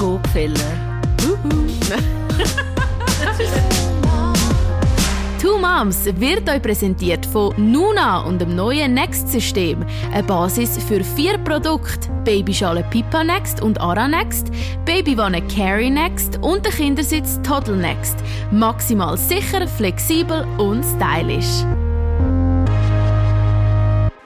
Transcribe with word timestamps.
Gopfeller. 0.00 0.72
Two 5.38 5.58
Moms 5.58 6.06
wird 6.18 6.48
euch 6.48 6.62
präsentiert 6.62 7.26
von 7.26 7.52
Nuna 7.58 8.20
und 8.20 8.40
dem 8.40 8.56
neuen 8.56 8.94
Next-System. 8.94 9.84
Eine 10.10 10.22
Basis 10.22 10.82
für 10.82 11.04
vier 11.04 11.36
Produkte. 11.36 12.08
Babyschale 12.24 12.82
Pippa 12.84 13.22
Next 13.22 13.60
und 13.60 13.78
Ara 13.78 14.08
Next, 14.08 14.50
Babywanne 14.86 15.42
Carry 15.48 15.90
Next 15.90 16.38
und 16.40 16.64
der 16.64 16.72
Kindersitz 16.72 17.38
Toddle 17.42 17.76
Next. 17.76 18.16
Maximal 18.50 19.18
sicher, 19.18 19.68
flexibel 19.68 20.46
und 20.56 20.82
stylisch. 20.82 21.62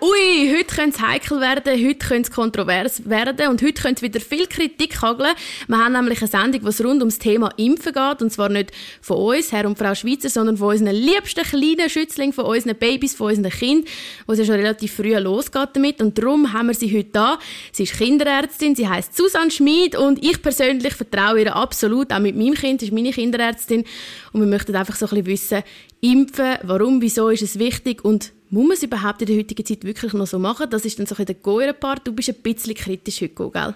Ui, 0.05 0.55
heute 0.55 0.67
könnte 0.67 0.99
es 0.99 1.01
heikel 1.01 1.41
werden, 1.41 1.83
heute 1.83 2.07
könnte 2.07 2.29
es 2.29 2.31
kontrovers 2.31 3.09
werden 3.09 3.49
und 3.49 3.63
heute 3.63 3.81
könnte 3.81 4.01
es 4.01 4.03
wieder 4.03 4.21
viel 4.21 4.47
Kritik 4.47 5.01
hageln. 5.01 5.35
Wir 5.67 5.79
haben 5.79 5.95
nämlich 5.95 6.19
eine 6.19 6.29
Sendung, 6.29 6.61
was 6.65 6.85
rund 6.85 7.01
ums 7.01 7.19
Thema 7.19 7.49
Impfen 7.57 7.95
geht 7.95 8.21
und 8.21 8.31
zwar 8.31 8.51
nicht 8.51 8.73
von 9.01 9.17
uns, 9.17 9.51
Herr 9.51 9.65
und 9.65 9.79
Frau 9.79 9.95
Schweizer, 9.95 10.29
sondern 10.29 10.59
von 10.59 10.73
unseren 10.75 10.95
liebsten 10.95 11.43
kleinen 11.43 11.89
Schützlingen, 11.89 12.35
von 12.35 12.45
unseren 12.45 12.77
Babys, 12.77 13.15
von 13.15 13.29
unseren 13.29 13.51
Kindern, 13.51 13.91
wo 14.27 14.35
es 14.35 14.45
schon 14.45 14.57
relativ 14.57 14.93
früh 14.93 15.17
losgeht 15.17 15.71
damit 15.73 16.03
und 16.03 16.19
darum 16.19 16.53
haben 16.53 16.67
wir 16.67 16.75
sie 16.75 16.95
heute 16.95 17.09
da. 17.11 17.39
Sie 17.73 17.85
ist 17.85 17.97
Kinderärztin, 17.97 18.77
sie 18.77 18.87
heißt 18.87 19.17
Susanne 19.17 19.51
Schmid 19.51 19.97
und 19.97 20.23
ich 20.23 20.43
persönlich 20.43 20.93
vertraue 20.93 21.41
ihr 21.41 21.57
absolut, 21.57 22.13
auch 22.13 22.19
mit 22.19 22.37
meinem 22.37 22.53
Kind, 22.53 22.81
sie 22.81 22.89
ist 22.89 22.93
meine 22.93 23.11
Kinderärztin 23.11 23.85
und 24.35 24.41
wir 24.41 24.49
möchten 24.49 24.77
einfach 24.77 24.97
so 24.97 25.07
ein 25.07 25.25
bisschen 25.25 25.63
wissen, 25.63 25.63
impfen, 26.03 26.59
warum, 26.63 27.01
wieso 27.01 27.31
ist 27.31 27.41
es 27.41 27.59
wichtig 27.59 28.05
und 28.05 28.33
muss 28.55 28.69
man 28.69 28.77
es 28.77 28.83
überhaupt 28.85 29.21
in 29.21 29.27
der 29.27 29.37
heutigen 29.37 29.67
Zeit 29.67 29.85
wirklich 29.85 30.13
noch 30.13 30.27
so 30.27 30.39
machen? 30.39 30.71
Das 30.71 30.85
ist 30.85 30.99
dann 30.99 31.07
so 31.07 31.17
ein 31.17 31.27
der 31.27 31.35
Goyer-Part. 31.35 32.07
Du 32.07 32.13
bist 32.13 32.29
ein 32.29 32.37
bisschen 32.37 32.75
kritisch 32.75 33.21
heute, 33.21 33.51
gell? 33.51 33.75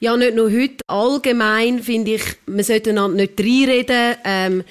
Ja, 0.00 0.16
nicht 0.16 0.36
nur 0.36 0.50
heute. 0.50 0.76
Allgemein 0.86 1.82
finde 1.82 2.14
ich, 2.14 2.22
man 2.46 2.62
sollte 2.62 2.90
einander 2.90 3.16
nicht 3.16 3.40
reinreden. 3.40 4.16
Ähm, 4.24 4.64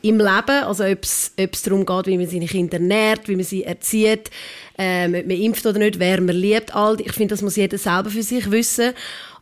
im 0.00 0.18
Leben, 0.18 0.64
also 0.64 0.84
ob 0.84 1.04
es 1.04 1.62
darum 1.62 1.86
geht, 1.86 2.06
wie 2.06 2.18
man 2.18 2.26
seine 2.26 2.46
Kinder 2.46 2.78
ernährt, 2.78 3.28
wie 3.28 3.36
man 3.36 3.44
sie 3.44 3.62
erzieht, 3.62 4.30
ähm, 4.76 5.14
ob 5.14 5.26
man 5.26 5.36
impft 5.36 5.64
oder 5.64 5.78
nicht, 5.78 6.00
wer 6.00 6.20
man 6.20 6.34
liebt, 6.34 6.74
all 6.74 7.00
Ich 7.00 7.12
finde, 7.12 7.34
das 7.34 7.42
muss 7.42 7.54
jeder 7.54 7.78
selber 7.78 8.10
für 8.10 8.24
sich 8.24 8.50
wissen. 8.50 8.94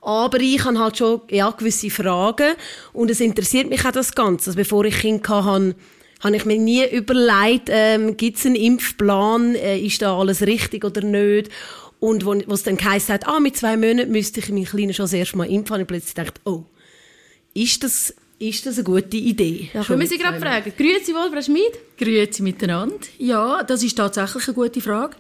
Aber 0.03 0.39
ich 0.39 0.63
habe 0.65 0.79
halt 0.79 0.99
schon 0.99 1.23
ja, 1.31 1.51
gewisse 1.51 1.89
Fragen 1.89 2.55
und 2.93 3.11
es 3.11 3.21
interessiert 3.21 3.71
mich 3.71 3.87
auch 3.87 3.93
das 3.93 4.15
Ganze. 4.15 4.51
Also 4.51 4.59
bevor 4.59 4.85
ich 4.85 4.99
Kinder 4.99 5.45
hatte, 5.45 5.75
habe 6.21 6.37
ich 6.37 6.45
mir 6.45 6.59
nie 6.59 6.87
überlegt, 6.87 7.69
ähm, 7.69 8.17
gibt 8.17 8.39
es 8.39 8.47
einen 8.47 8.55
Impfplan, 8.55 9.55
äh, 9.55 9.79
ist 9.79 10.03
da 10.03 10.17
alles 10.19 10.43
richtig 10.43 10.85
oder 10.85 11.03
nicht? 11.03 11.51
Und 11.99 12.25
wo, 12.25 12.35
wo 12.47 12.55
es 12.55 12.63
dann 12.63 12.77
geheißen 12.77 13.15
hat, 13.15 13.27
ah, 13.27 13.41
mit 13.41 13.57
zwei 13.57 13.77
Monaten 13.77 14.11
müsste 14.11 14.41
ich 14.41 14.49
meinen 14.49 14.65
Kleinen 14.65 14.95
schon 14.95 15.05
das 15.05 15.13
erste 15.13 15.37
Mal 15.37 15.51
impfen, 15.51 15.73
habe 15.73 15.83
ich 15.83 15.89
plötzlich 15.89 16.15
gedacht, 16.15 16.41
oh, 16.45 16.65
ist 17.53 17.83
das 17.83 18.15
ist 18.41 18.65
das 18.65 18.77
eine 18.77 18.85
gute 18.85 19.19
Idee? 19.19 19.69
Ja, 19.75 19.85
können 19.85 20.01
wir 20.01 20.07
Sie 20.07 20.17
gerade 20.17 20.41
fragen. 20.41 20.73
Grüezi 20.75 21.13
wohl, 21.13 21.31
Frau 21.31 21.43
Schmid. 21.43 21.79
Grüezi 21.99 22.43
miteinander. 22.43 22.97
Ja, 23.19 23.63
das 23.63 23.83
ist 23.83 23.97
tatsächlich 23.97 24.49
eine 24.49 24.55
gute 24.55 24.81
Frage. 24.81 25.17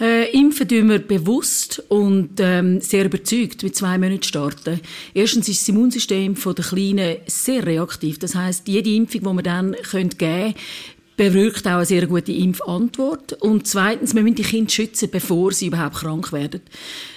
Äh, 0.00 0.32
impfen 0.32 0.66
tun 0.66 0.88
wir 0.88 0.98
bewusst 0.98 1.84
und 1.88 2.40
ähm, 2.40 2.80
sehr 2.80 3.04
überzeugt 3.04 3.62
mit 3.62 3.76
zwei 3.76 3.98
Monaten 3.98 4.22
starten. 4.22 4.80
Erstens 5.12 5.50
ist 5.50 5.60
das 5.60 5.68
Immunsystem 5.68 6.34
der 6.42 6.64
Kleinen 6.64 7.16
sehr 7.26 7.66
reaktiv. 7.66 8.18
Das 8.18 8.34
heißt, 8.34 8.66
jede 8.66 8.94
Impfung, 8.94 9.20
die 9.20 9.26
wir 9.26 9.42
dann 9.42 9.76
geben 9.92 10.16
können, 10.16 10.54
bewirkt 11.16 11.66
auch 11.66 11.72
eine 11.72 11.86
sehr 11.86 12.06
gute 12.06 12.32
Impfantwort. 12.32 13.34
Und 13.34 13.66
zweitens, 13.66 14.14
wir 14.14 14.22
müssen 14.22 14.36
die 14.36 14.42
Kinder 14.42 14.70
schützen, 14.70 15.10
bevor 15.10 15.52
sie 15.52 15.66
überhaupt 15.66 15.96
krank 15.96 16.32
werden. 16.32 16.62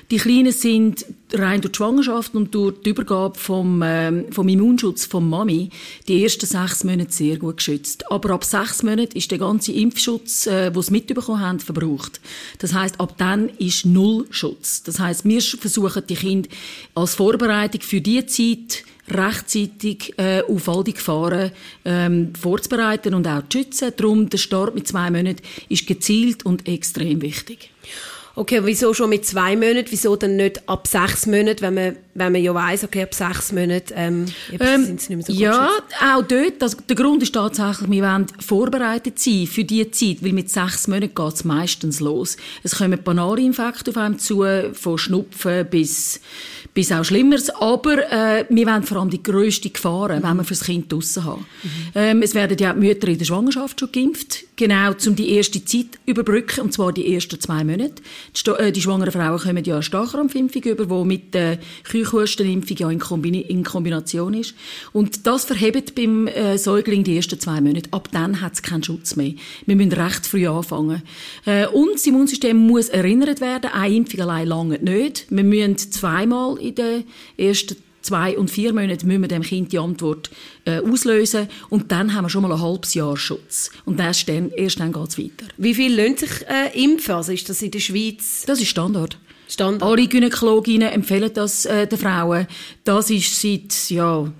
Die 0.10 0.18
Kleinen 0.18 0.54
sind 0.54 1.06
rein 1.34 1.60
durch 1.60 1.74
die 1.74 1.78
Schwangerschaft 1.78 2.34
und 2.34 2.56
durch 2.56 2.82
die 2.82 2.92
Übergabe 2.92 3.38
vom, 3.38 3.82
ähm, 3.84 4.32
vom 4.32 4.48
Immunschutz 4.48 5.06
von 5.06 5.30
Mami 5.30 5.70
die 6.08 6.24
ersten 6.24 6.46
sechs 6.46 6.86
Monate 6.86 7.12
sehr 7.12 7.36
gut 7.36 7.58
geschützt. 7.58 8.10
Aber 8.10 8.30
ab 8.30 8.46
sechs 8.46 8.84
Monaten 8.84 9.18
ist 9.18 9.30
der 9.32 9.38
ganze 9.38 9.74
Impfschutz, 9.74 10.48
äh, 10.48 10.72
den 10.72 10.82
sie 10.82 10.92
mitbekommen 10.92 11.42
haben, 11.42 11.60
verbraucht. 11.60 12.22
Das 12.60 12.74
heißt, 12.74 13.02
ab 13.02 13.16
dann 13.18 13.50
ist 13.58 13.86
null 13.86 14.28
Schutz. 14.30 14.82
Das 14.84 14.98
heißt, 14.98 15.26
wir 15.26 15.42
versuchen 15.42 16.04
die 16.08 16.16
Kinder 16.16 16.50
als 16.96 17.16
Vorbereitung 17.16 17.82
für 17.82 18.00
die 18.00 18.26
Zeit 18.26 18.86
rechtzeitig 19.10 20.14
äh, 20.18 20.42
auf 20.42 20.70
all 20.70 20.86
die 20.86 20.94
Gefahren 20.94 21.52
ähm, 21.84 22.34
vorzubereiten 22.34 23.14
und 23.14 23.28
auch 23.28 23.44
zu 23.50 23.58
schützen. 23.58 23.92
Darum 23.98 24.30
der 24.30 24.38
Start 24.38 24.74
mit 24.74 24.88
zwei 24.88 25.12
Monaten 25.12 25.42
ist 25.68 25.86
gezielt 25.86 26.46
und 26.46 26.66
extrem 26.66 27.22
wichtig. 27.22 27.72
Okay, 28.38 28.60
wieso 28.66 28.94
schon 28.94 29.10
mit 29.10 29.26
zwei 29.26 29.56
Monaten? 29.56 29.88
Wieso 29.90 30.16
dann 30.16 30.36
nicht 30.36 30.70
ab 30.70 30.86
sechs 30.86 31.26
Monaten, 31.26 31.60
wenn 31.62 31.74
man, 31.74 31.96
wenn 32.18 32.32
man 32.32 32.42
ja 32.42 32.54
weiss, 32.54 32.84
okay, 32.84 33.04
ab 33.04 33.14
sechs 33.14 33.52
Monaten 33.52 33.94
ähm, 33.96 34.26
ähm, 34.60 34.86
sind 34.86 35.02
sie 35.02 35.16
nicht 35.16 35.28
mehr 35.28 35.36
so 35.36 35.42
Ja, 35.42 35.70
auch 36.02 36.24
dort. 36.24 36.60
Das, 36.60 36.76
der 36.76 36.96
Grund 36.96 37.22
ist 37.22 37.34
tatsächlich, 37.34 37.90
wir 37.92 38.04
wollen 38.04 38.26
vorbereitet 38.40 39.20
sein 39.20 39.46
für 39.46 39.64
diese 39.64 39.92
Zeit, 39.92 40.24
weil 40.24 40.34
mit 40.34 40.50
sechs 40.50 40.88
Monaten 40.88 41.14
geht 41.14 41.34
es 41.34 41.46
meistens 41.46 42.00
los. 42.00 42.38
Es 42.64 42.76
kommen 42.76 43.00
banale 43.04 43.42
Infekte 43.42 43.92
auf 43.92 43.98
einem 43.98 44.18
zu, 44.18 44.44
von 44.74 44.98
Schnupfen 44.98 45.68
bis 45.70 46.20
bis 46.78 46.92
auch 46.92 47.04
Schlimmeres. 47.04 47.50
Aber 47.50 48.12
äh, 48.12 48.46
wir 48.50 48.68
wollen 48.68 48.84
vor 48.84 49.00
allem 49.00 49.10
die 49.10 49.24
grössten 49.24 49.74
Gefahren, 49.74 50.20
mhm. 50.20 50.24
wenn 50.28 50.38
wir 50.38 50.44
fürs 50.44 50.64
Kind 50.64 50.92
draussen 50.94 51.26
haben. 51.26 51.46
Mhm. 51.64 51.70
Ähm, 51.96 52.22
es 52.22 52.36
werden 52.36 52.56
ja 52.60 52.74
die 52.74 52.80
Mütter 52.80 53.08
in 53.08 53.18
der 53.18 53.26
Schwangerschaft 53.26 53.80
schon 53.80 53.92
geimpft, 53.92 54.44
genau 54.56 54.92
um 55.08 55.16
die 55.16 55.32
erste 55.32 55.66
Zeit 55.66 55.98
überbrücken, 56.06 56.62
und 56.62 56.74
zwar 56.74 56.94
die 56.94 57.16
ersten 57.16 57.42
zwei 57.42 57.64
Monate. 57.64 58.04
Die, 58.36 58.52
äh, 58.52 58.72
die 58.72 58.82
schwangeren 58.84 59.12
Frauen 59.12 59.40
kommen 59.40 59.64
ja 59.64 59.74
eine 59.74 59.84
Stachelrampfimpfung 59.84 60.62
über, 60.62 60.86
die 60.86 61.08
mit 61.08 61.34
der 61.34 61.58
Keuchhustenimpfung 62.08 62.78
ja 62.78 62.90
in, 62.90 63.00
Kombini 63.00 63.42
in 63.42 63.64
Kombination 63.64 64.34
ist. 64.34 64.56
Und 64.94 65.28
das 65.28 65.46
verhebt 65.46 65.96
beim 65.96 66.28
äh, 66.28 66.58
Säugling 66.58 67.04
die 67.04 67.16
ersten 67.16 67.40
zwei 67.40 67.62
Monate. 67.62 67.90
Ab 67.92 68.10
dann 68.12 68.42
hat 68.42 68.54
es 68.54 68.62
keinen 68.62 68.84
Schutz 68.84 69.16
mehr. 69.16 69.34
Wir 69.66 69.76
müssen 69.76 69.92
recht 69.92 70.26
früh 70.26 70.48
anfangen. 70.48 71.04
Äh, 71.46 71.68
und 71.68 71.96
das 71.96 72.08
Immunsystem 72.08 72.58
muss 72.58 72.90
erinnert 72.90 73.42
werden. 73.42 73.72
Eine 73.72 73.96
Impfung 73.96 74.22
allein 74.22 74.48
lange 74.48 74.80
nicht. 74.80 75.28
Wir 75.30 75.44
müssen 75.44 75.78
zweimal 75.78 76.58
in 76.60 76.76
den 76.76 77.04
ersten 77.38 77.78
zwei 78.02 78.38
und 78.38 78.50
vier 78.50 78.74
Monaten 78.74 79.06
müssen 79.06 79.22
wir 79.22 79.28
dem 79.28 79.42
Kind 79.42 79.74
die 79.74 79.80
Antwort 79.80 80.30
äh, 80.66 80.80
auslösen 80.80 81.50
und 81.70 81.92
dann 81.92 82.14
haben 82.14 82.26
wir 82.26 82.30
schon 82.30 82.44
mal 82.44 82.54
ein 82.54 82.62
halbes 82.62 82.94
Jahr 82.94 83.18
Schutz. 83.18 83.70
Und 83.86 84.00
erst 84.00 84.30
dann, 84.30 84.50
erst 84.52 84.80
dann 84.80 84.94
geht 84.94 85.10
es 85.10 85.18
weiter. 85.18 85.46
Wie 85.58 85.76
viel 85.76 86.00
lohnt 86.00 86.20
sich 86.20 86.46
äh, 86.48 86.82
impfen? 86.82 87.16
Also 87.16 87.34
ist 87.34 87.50
das 87.50 87.62
in 87.62 87.72
der 87.72 87.80
Schweiz? 87.80 88.44
Das 88.46 88.62
ist 88.62 88.70
Standard. 88.70 89.18
Standard. 89.48 89.90
Alle 89.90 90.08
Gynäkologinnen 90.08 90.90
empfehlen 90.90 91.32
das 91.34 91.66
äh, 91.66 91.88
den 91.88 91.98
Frauen. 91.98 92.48
Das 92.84 93.10
ist 93.10 93.42
seit 93.42 93.90
ja, 93.90 94.32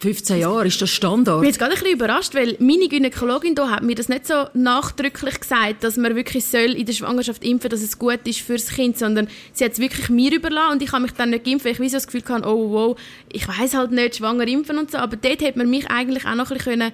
15 0.00 0.40
Jahre 0.40 0.66
ist 0.66 0.82
das 0.82 0.90
Standard. 0.90 1.36
Ich 1.36 1.40
bin 1.40 1.48
jetzt 1.48 1.58
gerade 1.58 1.72
ein 1.72 1.78
bisschen 1.78 1.94
überrascht, 1.94 2.34
weil 2.34 2.56
meine 2.58 2.88
Gynäkologin 2.88 3.54
hier 3.56 3.70
hat 3.70 3.82
mir 3.82 3.94
das 3.94 4.10
nicht 4.10 4.26
so 4.26 4.46
nachdrücklich 4.52 5.40
gesagt, 5.40 5.82
dass 5.82 5.96
man 5.96 6.14
wirklich 6.14 6.44
soll 6.44 6.74
in 6.74 6.84
der 6.84 6.92
Schwangerschaft 6.92 7.42
impfen, 7.42 7.70
dass 7.70 7.80
es 7.80 7.98
gut 7.98 8.20
ist 8.24 8.40
fürs 8.40 8.68
Kind, 8.68 8.98
sondern 8.98 9.28
sie 9.52 9.64
hat 9.64 9.72
es 9.72 9.78
wirklich 9.78 10.10
mir 10.10 10.34
überlassen 10.34 10.72
und 10.72 10.82
ich 10.82 10.92
habe 10.92 11.02
mich 11.02 11.12
dann 11.12 11.30
nicht 11.30 11.44
geimpft, 11.44 11.64
weil 11.64 11.72
ich 11.72 11.80
wie 11.80 11.88
so 11.88 11.96
das 11.96 12.06
Gefühl 12.06 12.22
hatte, 12.28 12.46
oh 12.46 12.70
wow, 12.70 12.98
ich 13.32 13.48
weiß 13.48 13.74
halt 13.74 13.92
nicht, 13.92 14.16
schwanger 14.16 14.46
impfen 14.46 14.76
und 14.76 14.90
so, 14.90 14.98
aber 14.98 15.16
dort 15.16 15.40
hätte 15.40 15.58
man 15.58 15.70
mich 15.70 15.90
eigentlich 15.90 16.26
auch 16.26 16.34
noch 16.34 16.50
ein 16.50 16.56
bisschen 16.58 16.92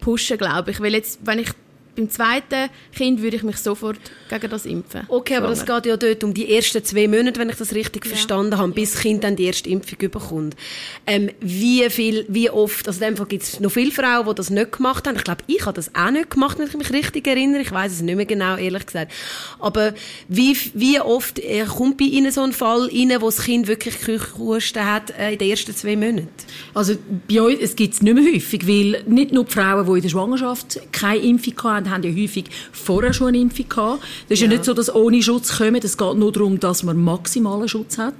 pushen 0.00 0.38
glaube 0.38 0.72
ich, 0.72 0.80
weil 0.80 0.94
jetzt, 0.94 1.20
wenn 1.24 1.38
ich 1.38 1.50
beim 1.98 2.10
zweiten 2.10 2.70
Kind 2.94 3.22
würde 3.22 3.36
ich 3.36 3.42
mich 3.42 3.56
sofort 3.58 3.98
gegen 4.28 4.50
das 4.50 4.66
impfen. 4.66 5.02
Okay, 5.08 5.36
aber 5.36 5.48
das 5.48 5.66
geht 5.66 5.86
ja 5.86 5.96
dort 5.96 6.22
um 6.22 6.32
die 6.32 6.54
ersten 6.54 6.82
zwei 6.84 7.08
Monate, 7.08 7.40
wenn 7.40 7.50
ich 7.50 7.56
das 7.56 7.74
richtig 7.74 8.04
ja. 8.04 8.10
verstanden 8.10 8.56
habe, 8.56 8.72
bis 8.72 8.92
das 8.92 9.02
Kind 9.02 9.24
dann 9.24 9.36
die 9.36 9.44
erste 9.44 9.68
Impfung 9.68 9.98
bekommt. 9.98 10.56
Ähm, 11.06 11.30
wie 11.40 11.88
viel, 11.90 12.24
wie 12.28 12.50
oft, 12.50 12.86
also 12.86 13.04
in 13.04 13.10
dem 13.10 13.16
Fall 13.16 13.26
gibt 13.26 13.42
es 13.42 13.60
noch 13.60 13.70
viele 13.70 13.90
Frauen, 13.90 14.26
die 14.26 14.34
das 14.34 14.50
nicht 14.50 14.72
gemacht 14.72 15.06
haben. 15.06 15.16
Ich 15.16 15.24
glaube, 15.24 15.42
ich 15.46 15.66
habe 15.66 15.74
das 15.74 15.94
auch 15.94 16.10
nicht 16.10 16.30
gemacht, 16.30 16.58
wenn 16.58 16.68
ich 16.68 16.76
mich 16.76 16.92
richtig 16.92 17.26
erinnere. 17.26 17.62
Ich 17.62 17.72
weiß 17.72 17.92
es 17.92 18.02
nicht 18.02 18.16
mehr 18.16 18.26
genau, 18.26 18.56
ehrlich 18.56 18.86
gesagt. 18.86 19.12
Aber 19.58 19.92
wie, 20.28 20.56
wie 20.74 21.00
oft 21.00 21.38
äh, 21.40 21.64
kommt 21.64 21.98
bei 21.98 22.04
Ihnen 22.04 22.30
so 22.30 22.42
ein 22.42 22.52
Fall 22.52 22.88
rein, 22.92 23.16
wo 23.20 23.26
das 23.26 23.42
Kind 23.42 23.66
wirklich 23.66 24.00
Küchenhusten 24.00 24.84
hat 24.84 25.10
äh, 25.18 25.32
in 25.32 25.38
den 25.38 25.50
ersten 25.50 25.74
zwei 25.74 25.96
Monaten? 25.96 26.28
Also 26.74 26.94
bei 27.28 27.42
uns, 27.42 27.58
es 27.60 27.74
gibt 27.74 27.94
es 27.94 28.02
nicht 28.02 28.14
mehr 28.14 28.32
häufig, 28.32 28.68
weil 28.68 29.02
nicht 29.06 29.32
nur 29.32 29.44
die 29.44 29.52
Frauen, 29.52 29.86
die 29.86 29.92
in 29.92 30.02
der 30.02 30.08
Schwangerschaft 30.08 30.80
keine 30.92 31.18
Impfung 31.18 31.54
hatten, 31.64 31.87
haben 31.90 32.02
ja 32.02 32.10
häufig 32.10 32.46
vorher 32.72 33.12
schon 33.12 33.28
eine 33.28 33.38
Impfung 33.38 33.68
gehabt. 33.68 34.02
Das 34.28 34.36
ist 34.36 34.40
ja, 34.40 34.46
ja 34.46 34.52
nicht 34.52 34.64
so, 34.64 34.74
dass 34.74 34.94
ohne 34.94 35.22
Schutz 35.22 35.56
kommen. 35.56 35.80
Es 35.82 35.96
geht 35.96 36.14
nur 36.16 36.32
darum, 36.32 36.60
dass 36.60 36.82
man 36.82 36.96
maximalen 37.02 37.68
Schutz 37.68 37.98
hat. 37.98 38.14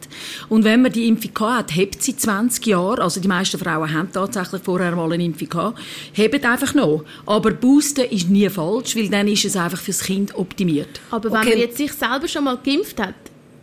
Und 0.48 0.64
wenn 0.64 0.82
man 0.82 0.92
die 0.92 1.08
Impfung 1.08 1.34
gehabt 1.34 1.70
hat, 1.70 1.76
hebt 1.76 2.02
sie 2.02 2.16
20 2.16 2.66
Jahre. 2.66 3.02
Also 3.02 3.20
die 3.20 3.28
meisten 3.28 3.58
Frauen 3.58 3.92
haben 3.92 4.12
tatsächlich 4.12 4.62
vorher 4.62 4.94
mal 4.94 5.12
eine 5.12 5.24
Impfung 5.24 5.48
gehabt. 5.48 5.78
Hebt 6.12 6.44
einfach 6.44 6.74
noch. 6.74 7.04
Aber 7.26 7.50
Boosten 7.50 8.04
ist 8.06 8.28
nie 8.28 8.48
falsch, 8.48 8.96
weil 8.96 9.08
dann 9.08 9.28
ist 9.28 9.44
es 9.44 9.56
einfach 9.56 9.78
fürs 9.78 10.00
Kind 10.00 10.34
optimiert. 10.34 11.00
Aber 11.10 11.30
wenn 11.30 11.38
okay. 11.38 11.50
man 11.50 11.58
jetzt 11.58 11.76
sich 11.76 11.92
selber 11.92 12.28
schon 12.28 12.44
mal 12.44 12.58
geimpft 12.58 13.00
hat, 13.00 13.14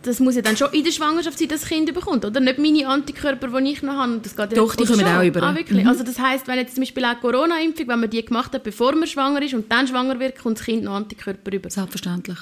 das 0.05 0.19
muss 0.19 0.35
ja 0.35 0.41
dann 0.41 0.55
schon 0.55 0.71
in 0.71 0.83
der 0.83 0.91
Schwangerschaft 0.91 1.39
sein, 1.39 1.47
dass 1.47 1.61
das 1.61 1.69
Kind 1.69 1.91
bekommt, 1.93 2.23
oder? 2.25 2.39
Nicht 2.39 2.59
meine 2.59 2.87
Antikörper, 2.87 3.47
die 3.59 3.71
ich 3.71 3.81
noch 3.81 3.95
habe. 3.95 4.19
Das 4.21 4.35
geht 4.35 4.57
Doch, 4.57 4.75
die 4.75 4.85
kommen 4.85 5.05
auch 5.05 5.23
über. 5.23 5.41
Ah, 5.41 5.55
wirklich? 5.55 5.83
Mhm. 5.83 5.89
Also 5.89 6.03
das 6.03 6.19
heisst, 6.19 6.47
wenn 6.47 6.57
jetzt 6.57 6.75
zum 6.75 6.83
Beispiel 6.83 7.03
auch 7.05 7.19
Corona-Impfung, 7.19 7.87
wenn 7.87 7.99
man 7.99 8.09
die 8.09 8.23
gemacht 8.23 8.53
hat, 8.53 8.63
bevor 8.63 8.95
man 8.95 9.07
schwanger 9.07 9.41
ist 9.41 9.53
und 9.53 9.71
dann 9.71 9.87
schwanger 9.87 10.19
wird, 10.19 10.37
kommt 10.37 10.59
das 10.59 10.65
Kind 10.65 10.83
noch 10.83 10.93
Antikörper 10.93 11.51
über? 11.51 11.69
Selbstverständlich. 11.69 12.37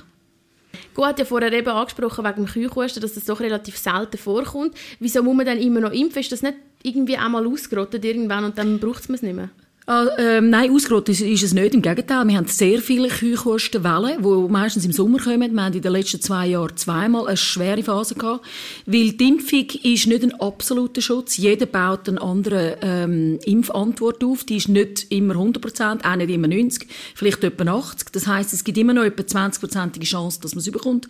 Gut 0.94 1.06
hat 1.06 1.20
ja 1.20 1.26
vorher 1.26 1.52
eben 1.52 1.70
angesprochen 1.70 2.26
wegen 2.26 2.46
dem 2.46 2.46
Kühlkosten, 2.46 3.02
dass 3.02 3.14
das 3.14 3.26
doch 3.26 3.40
relativ 3.40 3.78
selten 3.78 4.18
vorkommt. 4.18 4.76
Wieso 5.00 5.24
muss 5.24 5.36
man 5.36 5.46
dann 5.46 5.58
immer 5.60 5.80
noch 5.80 5.92
impfen? 5.92 6.22
Ist 6.22 6.32
das 6.32 6.42
nicht 6.42 6.56
irgendwie 6.84 7.18
einmal 7.18 7.48
ausgerottet 7.48 8.04
irgendwann 8.04 8.44
und 8.44 8.58
dann 8.58 8.80
braucht 8.80 9.08
man 9.10 9.16
es 9.16 9.22
nicht 9.22 9.36
mehr? 9.36 9.50
Ah, 9.86 10.08
ähm, 10.18 10.50
nein, 10.50 10.72
ausgerottet 10.72 11.10
ist, 11.10 11.22
ist, 11.22 11.44
es 11.44 11.54
nicht. 11.54 11.74
Im 11.74 11.82
Gegenteil, 11.82 12.26
wir 12.26 12.38
haben 12.38 12.48
sehr 12.48 12.82
viele 12.82 13.10
Kühlkostenwellen, 13.10 14.24
die 14.24 14.50
meistens 14.50 14.86
im 14.86 14.94
Sommer 14.94 15.20
kommen. 15.20 15.54
Wir 15.54 15.62
haben 15.62 15.74
in 15.74 15.82
den 15.82 15.92
letzten 15.92 16.22
zwei 16.22 16.48
Jahren 16.48 16.78
zweimal 16.78 17.28
eine 17.28 17.36
schwere 17.36 17.84
Phase 17.84 18.16
gehabt. 18.16 18.46
Weil 18.86 19.12
die 19.12 19.28
Impfung 19.28 19.66
ist 19.84 20.08
nicht 20.08 20.24
ein 20.24 20.40
absoluter 20.40 21.02
Schutz. 21.02 21.36
Jeder 21.36 21.66
baut 21.66 22.08
eine 22.08 22.22
andere 22.22 22.78
ähm, 22.82 23.40
Impfantwort 23.44 24.24
auf. 24.24 24.46
Die 24.46 24.56
ist 24.56 24.70
nicht 24.70 25.12
immer 25.12 25.34
100 25.34 25.62
Prozent, 25.62 26.06
auch 26.06 26.16
nicht 26.16 26.30
immer 26.30 26.48
90, 26.48 26.88
vielleicht 27.14 27.44
etwa 27.44 27.70
80. 27.80 28.14
Das 28.14 28.26
heißt, 28.26 28.54
es 28.54 28.64
gibt 28.64 28.78
immer 28.78 28.94
noch 28.94 29.04
etwa 29.04 29.24
20-prozentige 29.24 30.06
Chance, 30.06 30.40
dass 30.40 30.56
man 30.56 30.60
es 30.62 30.68
überkommt. 30.68 31.10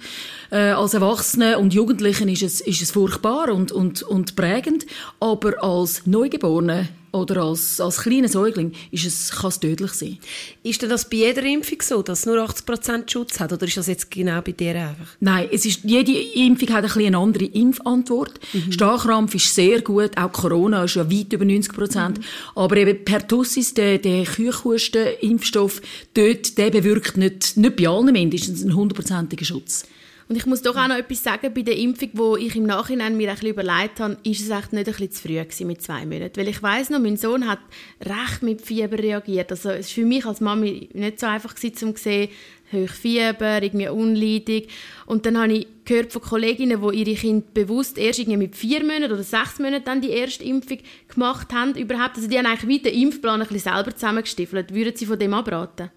Äh, 0.50 0.72
als 0.72 0.96
Erwachsene 0.96 1.60
und 1.60 1.76
Jugendlichen 1.76 2.28
ist 2.28 2.42
es, 2.42 2.60
ist 2.60 2.82
es 2.82 2.90
furchtbar 2.90 3.54
und, 3.54 3.72
und, 3.72 4.02
und 4.02 4.36
prägend. 4.36 4.88
Aber 5.20 5.64
als 5.64 6.08
Neugeborene 6.08 6.90
oder 7.14 7.44
als, 7.44 7.80
als 7.80 8.02
kleiner 8.02 8.28
Säugling 8.28 8.74
ist 8.92 9.06
es, 9.06 9.32
kann 9.32 9.50
es 9.50 9.60
tödlich 9.60 9.92
sein. 9.92 10.18
Ist 10.64 10.82
denn 10.82 10.90
das 10.90 11.08
bei 11.08 11.18
jeder 11.18 11.44
Impfung 11.44 11.78
so, 11.82 12.02
dass 12.02 12.22
es 12.22 12.26
nur 12.26 12.38
80% 12.38 13.10
Schutz 13.10 13.40
hat? 13.40 13.54
Oder 13.54 13.68
ist 13.68 13.78
das 13.78 13.88
jetzt 13.88 14.10
genau 14.10 14.42
bei 14.42 14.52
dir 14.52 14.72
einfach? 14.72 15.08
Nein, 15.20 15.48
es 15.52 15.64
ist, 15.66 15.82
jede 15.84 16.12
Impfung 16.12 16.70
hat 16.70 16.78
ein 16.78 16.84
bisschen 16.84 17.06
eine 17.06 17.18
andere 17.20 17.46
Impfantwort. 17.46 18.40
Mhm. 18.52 18.72
Starkrampf 18.72 19.36
ist 19.36 19.54
sehr 19.54 19.82
gut, 19.82 20.18
auch 20.18 20.32
Corona 20.32 20.86
ist 20.86 20.96
ja 20.96 21.10
weit 21.10 21.32
über 21.32 21.46
90%. 21.46 22.10
Mhm. 22.10 22.14
Aber 22.56 22.78
eben 22.78 23.06
Pertussis, 23.06 23.76
der, 23.76 24.00
der 24.00 24.24
Kühlhusten-Impfstoff, 24.24 25.82
dort, 26.16 26.58
der 26.58 26.72
bewirkt 26.72 27.18
nicht, 27.18 27.58
nicht 27.58 27.76
bei 27.76 27.88
allen 27.88 28.12
mindestens 28.12 28.64
einen 28.64 28.76
hundertprozentigen 28.76 29.46
Schutz. 29.46 29.86
Und 30.30 30.36
ich 30.36 30.46
muss 30.46 30.62
doch 30.62 30.76
auch 30.76 30.88
noch 30.88 30.96
etwas 30.96 31.24
sagen 31.24 31.54
bei 31.54 31.62
der 31.62 31.78
Impfung, 31.78 32.10
wo 32.14 32.38
ich 32.38 32.56
im 32.56 32.66
Nachhinein 32.66 33.18
mir 33.18 33.32
ein 33.32 33.46
überlegt 33.46 34.00
habe, 34.00 34.18
ist 34.24 34.42
es 34.42 34.50
echt 34.50 34.74
nicht 34.74 34.88
ein 34.88 34.94
bisschen 34.94 35.12
zu 35.12 35.22
früh 35.22 35.36
gewesen 35.36 35.68
mit 35.68 35.82
zwei 35.82 36.06
Monaten. 36.06 36.38
Weil 36.38 36.48
ich 36.48 36.64
weiß 36.64 36.90
noch, 36.92 37.00
mein 37.00 37.18
Sohn 37.18 37.48
hat 37.48 37.60
recht 38.02 38.42
mit 38.42 38.62
Fieber 38.62 38.98
reagiert. 38.98 39.52
Also 39.52 39.70
es 39.70 39.88
war 39.88 40.04
für 40.04 40.06
mich 40.06 40.26
als 40.26 40.42
Mami 40.42 40.90
nicht 40.94 41.20
so 41.20 41.28
einfach 41.28 41.56
gewesen, 41.56 41.90
um 41.90 41.96
zu 41.96 42.04
sehen, 42.04 42.30
hoch 42.72 42.90
Fieber, 42.90 43.62
irgendwie 43.62 43.90
unleidig. 43.90 44.70
Und 45.06 45.26
dann 45.26 45.38
habe 45.38 45.54
ich 45.54 45.68
gehört 45.86 46.14
von 46.14 46.22
Kolleginnen, 46.22 46.82
die 46.82 47.04
ihre 47.04 47.20
Kinder 47.20 47.46
bewusst 47.54 47.98
erst 47.98 48.20
irgendwie 48.20 48.38
mit 48.38 48.56
vier 48.56 48.84
Monaten 48.84 49.14
oder 49.14 49.24
sechs 49.24 49.60
Monaten 49.60 49.86
dann 49.86 50.02
die 50.02 50.10
erste 50.10 50.44
Impfung 50.44 50.80
gemacht 51.08 51.54
haben. 51.54 51.76
Überhaupt. 51.76 52.16
Also 52.16 52.28
die 52.28 52.38
haben 52.38 52.46
eigentlich 52.46 52.68
wie 52.68 52.80
den 52.80 52.94
Impfplan 52.94 53.42
ein 53.42 53.48
bisschen 53.48 53.74
selber 53.74 53.94
zusammengestiefelt. 53.94 54.74
Würden 54.74 54.96
Sie 54.96 55.06
von 55.06 55.20
dem 55.20 55.34
abraten? 55.34 55.92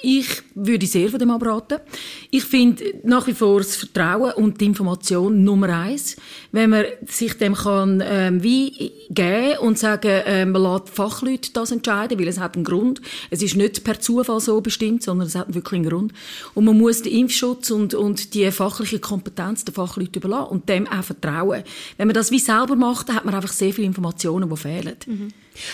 Ich 0.00 0.42
würde 0.54 0.86
sehr 0.86 1.08
von 1.08 1.18
dem 1.18 1.30
abraten. 1.30 1.78
Ich 2.30 2.44
finde 2.44 2.84
nach 3.02 3.26
wie 3.26 3.32
vor 3.32 3.58
das 3.58 3.74
Vertrauen 3.74 4.32
und 4.34 4.60
die 4.60 4.66
Information 4.66 5.42
Nummer 5.42 5.70
eins. 5.70 6.16
Wenn 6.52 6.70
man 6.70 6.84
sich 7.06 7.36
dem 7.36 7.54
kann 7.54 8.02
ähm, 8.06 8.42
wie 8.42 8.92
geben 9.10 9.58
und 9.58 9.76
sagen, 9.76 10.22
ähm, 10.26 10.52
man 10.52 10.62
lässt 10.62 10.90
Fachleute 10.90 11.52
das 11.52 11.72
entscheiden, 11.72 12.18
weil 12.18 12.28
es 12.28 12.38
hat 12.38 12.54
einen 12.54 12.64
Grund. 12.64 13.00
Es 13.30 13.42
ist 13.42 13.56
nicht 13.56 13.82
per 13.82 13.98
Zufall 13.98 14.40
so 14.40 14.60
bestimmt, 14.60 15.02
sondern 15.02 15.26
es 15.26 15.34
hat 15.34 15.52
wirklich 15.52 15.80
einen 15.80 15.90
Grund. 15.90 16.12
Und 16.54 16.64
man 16.64 16.78
muss 16.78 17.02
den 17.02 17.12
Impfschutz 17.12 17.70
und, 17.70 17.94
und 17.94 18.34
die 18.34 18.50
fachliche 18.52 19.00
Kompetenz 19.00 19.64
der 19.64 19.74
Fachleute 19.74 20.20
überlassen 20.20 20.50
und 20.50 20.68
dem 20.68 20.86
auch 20.86 21.02
vertrauen. 21.02 21.64
Wenn 21.96 22.06
man 22.06 22.14
das 22.14 22.30
wie 22.30 22.38
selber 22.38 22.76
macht, 22.76 23.08
dann 23.08 23.16
hat 23.16 23.24
man 23.24 23.34
einfach 23.34 23.52
sehr 23.52 23.72
viele 23.72 23.88
Informationen, 23.88 24.48
die 24.48 24.56
fehlen. 24.56 24.96
Mhm. 25.06 25.28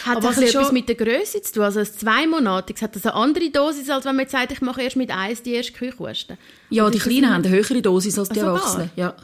Hat 0.05 0.19
Aber 0.19 0.29
das 0.29 0.39
etwas 0.39 0.73
mit 0.73 0.89
der 0.89 0.97
Größe 0.97 1.43
zu 1.43 1.55
tun? 1.55 1.63
Also 1.63 1.81
ein 1.81 1.87
zweimonatiges, 1.87 2.83
hat 2.83 2.97
das 2.97 3.07
eine 3.07 3.15
andere 3.15 3.51
Dosis, 3.51 3.89
als 3.91 4.05
wenn 4.05 4.17
man 4.17 4.25
jetzt 4.25 4.33
sagt, 4.33 4.53
ich 4.53 4.61
mache 4.61 4.83
erst 4.83 4.97
mit 4.97 5.11
eins 5.11 5.43
die 5.43 5.53
erste 5.53 5.73
Kühlkosten? 5.73 6.39
Ja, 6.71 6.89
die 6.91 6.99
Kleinen 6.99 7.33
haben 7.33 7.45
eine 7.45 7.55
höhere 7.55 7.83
Dosis 7.83 8.19
als 8.19 8.29
die 8.29 8.41
also 8.41 8.55
Erwachsenen. 8.55 8.91
Ja. 8.97 9.15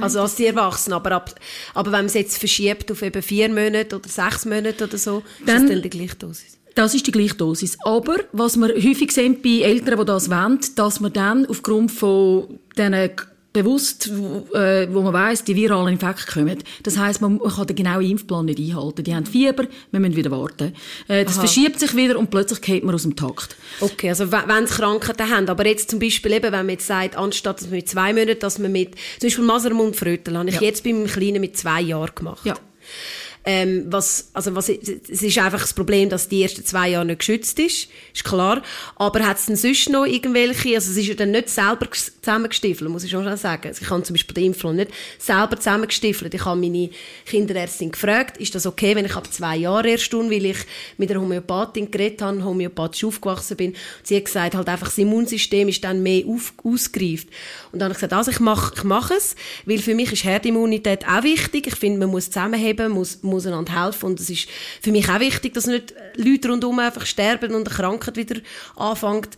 Also 0.00 0.20
als 0.20 0.36
die 0.36 0.46
Erwachsenen, 0.46 0.94
aber, 0.94 1.12
ab, 1.12 1.34
aber 1.74 1.92
wenn 1.92 2.00
man 2.00 2.06
es 2.06 2.14
jetzt 2.14 2.38
verschiebt 2.38 2.90
auf 2.90 3.02
eben 3.02 3.22
vier 3.22 3.48
Monate 3.48 3.96
oder 3.96 4.08
sechs 4.08 4.44
Monate 4.46 4.84
oder 4.84 4.98
so, 4.98 5.22
dann, 5.44 5.56
ist 5.56 5.62
das 5.62 5.70
dann 5.70 5.82
die 5.82 5.90
gleiche 5.90 6.16
Dosis? 6.16 6.58
Das 6.74 6.94
ist 6.94 7.06
die 7.06 7.12
gleiche 7.12 7.34
Dosis. 7.34 7.76
Aber 7.84 8.16
was 8.32 8.56
wir 8.56 8.68
häufig 8.68 9.10
sehen 9.12 9.42
bei 9.42 9.60
Eltern, 9.62 9.98
die 9.98 10.04
das 10.04 10.30
wollen, 10.30 10.60
dass 10.76 11.00
man 11.00 11.12
dann 11.12 11.46
aufgrund 11.46 11.90
von 11.90 12.60
diesen 12.76 13.10
bewusst, 13.52 14.10
wo, 14.12 14.46
äh, 14.56 14.88
wo 14.92 15.02
man 15.02 15.12
weiß, 15.12 15.44
die 15.44 15.56
viralen 15.56 15.94
Infekte 15.94 16.30
kommen. 16.30 16.58
Das 16.82 16.96
heißt, 16.96 17.20
man, 17.20 17.40
kann 17.40 17.66
den 17.66 17.76
genauen 17.76 18.08
Impfplan 18.08 18.46
nicht 18.46 18.60
einhalten. 18.60 19.02
Die 19.02 19.14
haben 19.14 19.26
Fieber, 19.26 19.64
wir 19.90 20.00
müssen 20.00 20.16
wieder 20.16 20.30
warten. 20.30 20.72
Äh, 21.08 21.24
das 21.24 21.34
Aha. 21.34 21.40
verschiebt 21.40 21.80
sich 21.80 21.96
wieder 21.96 22.18
und 22.18 22.30
plötzlich 22.30 22.60
geht 22.60 22.84
man 22.84 22.94
aus 22.94 23.02
dem 23.02 23.16
Takt. 23.16 23.56
Okay, 23.80 24.08
also 24.08 24.30
wenn 24.30 24.66
sie 24.66 24.74
Krankheiten 24.74 25.30
haben, 25.30 25.48
aber 25.48 25.66
jetzt 25.66 25.90
zum 25.90 25.98
Beispiel 25.98 26.32
eben, 26.32 26.44
wenn 26.44 26.66
man 26.66 26.70
jetzt 26.70 26.86
sagt, 26.86 27.16
anstatt 27.16 27.60
dass 27.60 27.66
man 27.66 27.76
mit 27.76 27.88
zwei 27.88 28.12
Monaten, 28.12 28.40
dass 28.40 28.58
man 28.58 28.70
mit, 28.72 28.94
zum 29.18 29.26
Beispiel 29.26 29.44
Masermund 29.44 29.96
Frötel, 29.96 30.38
habe 30.38 30.48
ich 30.48 30.56
ja. 30.56 30.62
jetzt 30.62 30.84
bei 30.84 30.92
meinem 30.92 31.06
Kleinen 31.06 31.40
mit 31.40 31.56
zwei 31.56 31.80
Jahren 31.80 32.14
gemacht. 32.14 32.46
Ja. 32.46 32.54
Ähm, 33.44 33.86
was, 33.88 34.28
also 34.34 34.54
was, 34.54 34.68
es 34.68 35.22
ist 35.22 35.38
einfach 35.38 35.60
das 35.60 35.72
Problem, 35.72 36.10
dass 36.10 36.28
die 36.28 36.42
ersten 36.42 36.64
zwei 36.64 36.90
Jahre 36.90 37.06
nicht 37.06 37.20
geschützt 37.20 37.58
ist, 37.58 37.88
ist 38.12 38.24
klar. 38.24 38.62
Aber 38.96 39.26
hat 39.26 39.38
es 39.38 39.46
denn 39.46 39.56
sonst 39.56 39.88
noch 39.88 40.04
irgendwelche, 40.04 40.74
also 40.74 40.90
es 40.90 40.96
ist 40.98 41.06
ja 41.06 41.14
dann 41.14 41.30
nicht 41.30 41.48
selber 41.48 41.88
zusammengestiefelt, 41.90 42.90
muss 42.90 43.04
ich 43.04 43.10
schon 43.10 43.36
sagen. 43.36 43.68
Also 43.68 43.82
ich 43.82 43.90
habe 43.90 44.02
zum 44.02 44.14
Beispiel 44.14 44.34
den 44.34 44.44
Impfplan 44.46 44.76
nicht 44.76 44.90
selber 45.18 45.56
zusammengestiefelt. 45.56 46.34
Ich 46.34 46.44
habe 46.44 46.60
meine 46.60 46.90
Kinderärztin 47.24 47.92
gefragt, 47.92 48.36
ist 48.36 48.54
das 48.54 48.66
okay, 48.66 48.94
wenn 48.94 49.06
ich 49.06 49.16
ab 49.16 49.32
zwei 49.32 49.56
Jahren 49.56 49.86
erst 49.86 50.10
tun, 50.10 50.30
weil 50.30 50.44
ich 50.44 50.58
mit 50.98 51.08
der 51.08 51.20
Homöopathin 51.20 51.90
geredet 51.90 52.20
habe, 52.20 52.44
homöopathisch 52.44 53.04
aufgewachsen 53.04 53.56
bin. 53.56 53.74
Sie 54.02 54.16
hat 54.16 54.26
gesagt, 54.26 54.54
halt 54.54 54.68
einfach 54.68 54.88
das 54.88 54.98
Immunsystem 54.98 55.68
ist 55.68 55.82
dann 55.82 56.02
mehr 56.02 56.26
auf, 56.26 56.52
ausgereift. 56.62 57.28
Und 57.72 57.78
dann 57.78 57.86
habe 57.86 57.92
ich 57.92 57.98
gesagt, 57.98 58.12
also 58.12 58.30
ich 58.30 58.40
mache 58.40 58.74
ich 58.76 58.84
mach 58.84 59.10
es, 59.10 59.34
weil 59.64 59.78
für 59.78 59.94
mich 59.94 60.12
ist 60.12 60.24
Herdimmunität 60.24 61.06
auch 61.08 61.22
wichtig. 61.22 61.66
Ich 61.66 61.76
finde, 61.76 62.00
man 62.00 62.10
muss 62.10 62.26
zusammenheben, 62.26 62.92
muss 62.92 63.22
einander 63.38 63.84
helfen 63.84 64.06
und 64.06 64.20
es 64.20 64.30
ist 64.30 64.48
für 64.80 64.92
mich 64.92 65.08
auch 65.08 65.20
wichtig, 65.20 65.54
dass 65.54 65.66
nicht 65.66 65.94
Leute 66.16 66.48
rundherum 66.48 66.78
einfach 66.78 67.06
sterben 67.06 67.54
und 67.54 67.66
eine 67.66 67.76
Krankheit 67.76 68.16
wieder 68.16 68.40
anfängt, 68.76 69.36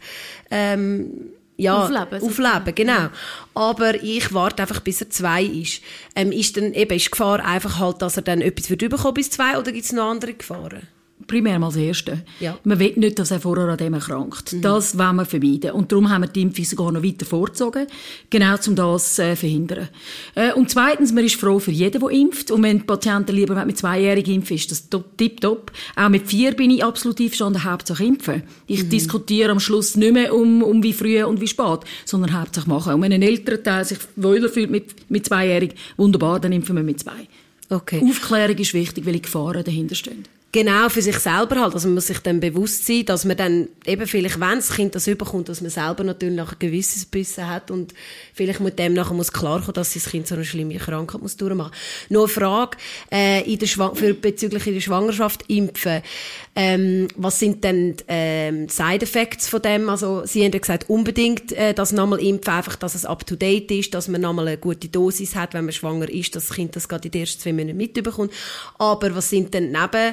ähm, 0.51 1.33
ja, 1.57 1.85
aufleben, 1.85 2.23
aufleben 2.23 2.75
genau. 2.75 3.09
Aber 3.55 4.03
ich 4.03 4.33
warte 4.33 4.63
einfach, 4.63 4.81
bis 4.81 5.01
er 5.01 5.11
zwei 5.11 5.45
ist. 5.45 5.83
Ähm, 6.17 6.33
ist 6.33 6.57
dann 6.57 6.73
eben 6.73 6.97
ist 6.97 7.07
die 7.07 7.11
Gefahr 7.11 7.45
einfach 7.45 7.79
halt, 7.79 8.03
dass 8.03 8.17
er 8.17 8.23
dann 8.23 8.41
etwas 8.41 8.71
wird 8.71 8.89
bekommen 8.89 9.15
bis 9.15 9.31
zwei 9.31 9.59
oder 9.59 9.71
gibt 9.71 9.85
es 9.85 9.93
noch 9.93 10.11
andere 10.11 10.35
Gefahren? 10.35 10.89
Primär 11.27 11.59
mal 11.59 11.69
das 11.69 11.77
Erste. 11.77 12.23
Ja. 12.41 12.59
Man 12.65 12.79
will 12.79 12.93
nicht, 12.97 13.19
dass 13.19 13.31
er 13.31 13.41
vorher 13.41 13.69
an 13.69 13.77
dem 13.77 13.95
erkrankt. 13.95 14.53
Mhm. 14.53 14.63
Das 14.63 14.99
wollen 14.99 15.17
wir 15.17 15.25
vermeiden. 15.25 15.73
Und 15.73 15.93
darum 15.93 16.11
haben 16.11 16.23
wir 16.23 16.29
die 16.29 16.43
Impfung 16.43 16.65
sogar 16.65 16.93
noch 16.93 17.03
weiter 17.03 17.27
vorgezogen, 17.27 17.87
genau 18.31 18.57
um 18.67 18.75
das 18.75 19.15
zu 19.15 19.23
äh, 19.23 19.37
verhindern. 19.37 19.89
Äh, 20.35 20.53
und 20.53 20.71
zweitens, 20.71 21.13
man 21.13 21.25
ist 21.25 21.37
froh 21.37 21.59
für 21.59 21.71
jeden, 21.71 22.01
der 22.01 22.11
impft. 22.11 22.51
Und 22.51 22.63
wenn 22.63 22.79
die 22.79 22.85
Patienten 22.85 23.35
lieber 23.35 23.65
mit 23.65 23.79
Zweijährigen 23.79 24.35
impfen, 24.35 24.57
ist 24.57 24.71
das 24.71 24.89
tipptopp. 25.17 25.73
Auch 25.97 26.09
mit 26.09 26.27
vier 26.27 26.53
bin 26.53 26.71
ich 26.71 26.85
absolut 26.85 27.21
einverstanden, 27.21 27.65
Hauptsache 27.65 28.05
impfen. 28.05 28.43
Ich 28.67 28.85
mhm. 28.85 28.91
diskutiere 28.91 29.51
am 29.51 29.61
Schluss 29.61 29.97
nicht 29.97 30.13
mehr 30.13 30.35
um, 30.35 30.63
um 30.63 30.83
wie 30.83 30.93
früh 30.93 31.23
und 31.23 31.41
wie 31.41 31.49
spät, 31.49 31.81
sondern 32.05 32.39
Hauptsache 32.39 32.69
machen. 32.69 32.95
Und 32.95 33.03
wenn 33.03 33.13
ein 33.13 33.23
älterer 33.23 33.63
Teil 33.63 33.85
sich 33.85 33.99
wohler 34.17 34.49
fühlt 34.49 34.71
mit, 34.71 35.11
mit 35.11 35.27
Zweijährigen, 35.27 35.77
wunderbar, 35.97 36.41
dann 36.41 36.53
impfen 36.53 36.77
wir 36.77 36.83
mit 36.83 37.01
zwei. 37.01 37.29
Okay. 37.73 38.03
Aufklärung 38.05 38.57
ist 38.59 38.75
wichtig, 38.75 39.07
weil 39.07 39.15
die 39.15 39.23
Gefahren 39.23 39.65
dahinter 39.65 39.95
stehen. 39.95 40.25
Genau, 40.55 40.91
für 40.91 41.01
sich 41.01 41.19
selber 41.19 41.63
halt. 41.63 41.73
Also 41.73 41.89
man 41.89 41.95
muss 41.95 42.09
sich 42.09 42.19
dann 42.19 42.39
bewusst 42.39 42.87
sein, 42.87 43.07
dass 43.07 43.25
man 43.25 43.39
dann 43.39 43.69
eben 43.87 44.07
vielleicht, 44.07 44.39
wenn 44.39 44.57
das 44.57 44.75
Kind 44.75 44.95
das 44.95 45.07
überkommt, 45.07 45.49
dass 45.49 45.63
man 45.63 45.71
selber 45.71 46.05
natürlich 46.05 46.39
ein 46.39 46.47
gewisses 46.59 47.07
Bissen 47.07 47.49
hat 47.49 47.71
und 47.71 47.95
vielleicht 48.35 48.61
mit 48.61 48.79
dem 48.79 48.93
nachher 48.93 49.15
muss 49.15 49.33
klarkommen, 49.33 49.73
dass 49.73 49.95
das 49.95 50.11
Kind 50.11 50.27
so 50.27 50.35
eine 50.35 50.45
schlimme 50.45 50.77
Krankheit 50.77 51.23
muss 51.23 51.39
durchmachen. 51.39 51.73
Nur 52.11 52.25
eine 52.25 52.29
Frage, 52.29 52.77
äh, 53.11 53.51
in 53.51 53.61
der 53.61 53.67
Schwang 53.67 53.95
für 53.95 54.13
bezüglich 54.13 54.67
in 54.67 54.75
der 54.75 54.83
Schwangerschaft 54.83 55.45
impfen. 55.49 56.03
Ähm, 56.55 57.09
was 57.17 57.39
sind 57.39 57.65
denn 57.65 57.97
ähm, 58.09 58.69
Side 58.69 59.07
Effects 59.07 59.49
von 59.49 59.63
dem? 59.63 59.89
Also 59.89 60.27
Sie 60.27 60.45
haben 60.45 60.53
ja 60.53 60.59
gesagt, 60.59 60.91
unbedingt 60.91 61.53
äh, 61.53 61.73
das 61.73 61.93
nochmal 61.93 62.21
impfen, 62.21 62.53
einfach, 62.53 62.77
dass 62.77 62.95
es 62.95 63.07
up 63.07 63.27
to 63.27 63.37
date 63.37 63.71
ist, 63.71 63.95
dass 63.95 64.07
man 64.07 64.21
nochmal 64.21 64.49
eine 64.49 64.59
gute 64.59 64.89
Dosis 64.89 65.35
hat, 65.35 65.55
wenn 65.55 65.65
man 65.65 65.73
schwanger 65.73 66.11
ist, 66.11 66.37
dass 66.37 66.49
das 66.49 66.57
Kind 66.57 66.77
das 66.77 66.91
gerade 66.91 67.09
in 67.09 67.13
den 67.13 67.23
ersten 67.23 67.41
zwei 67.41 67.55
Monaten 67.55 67.79
mitbekommt. 67.79 68.31
Aber 68.77 69.15
was 69.15 69.31
sind 69.31 69.55
denn 69.55 69.73
neben 69.73 70.13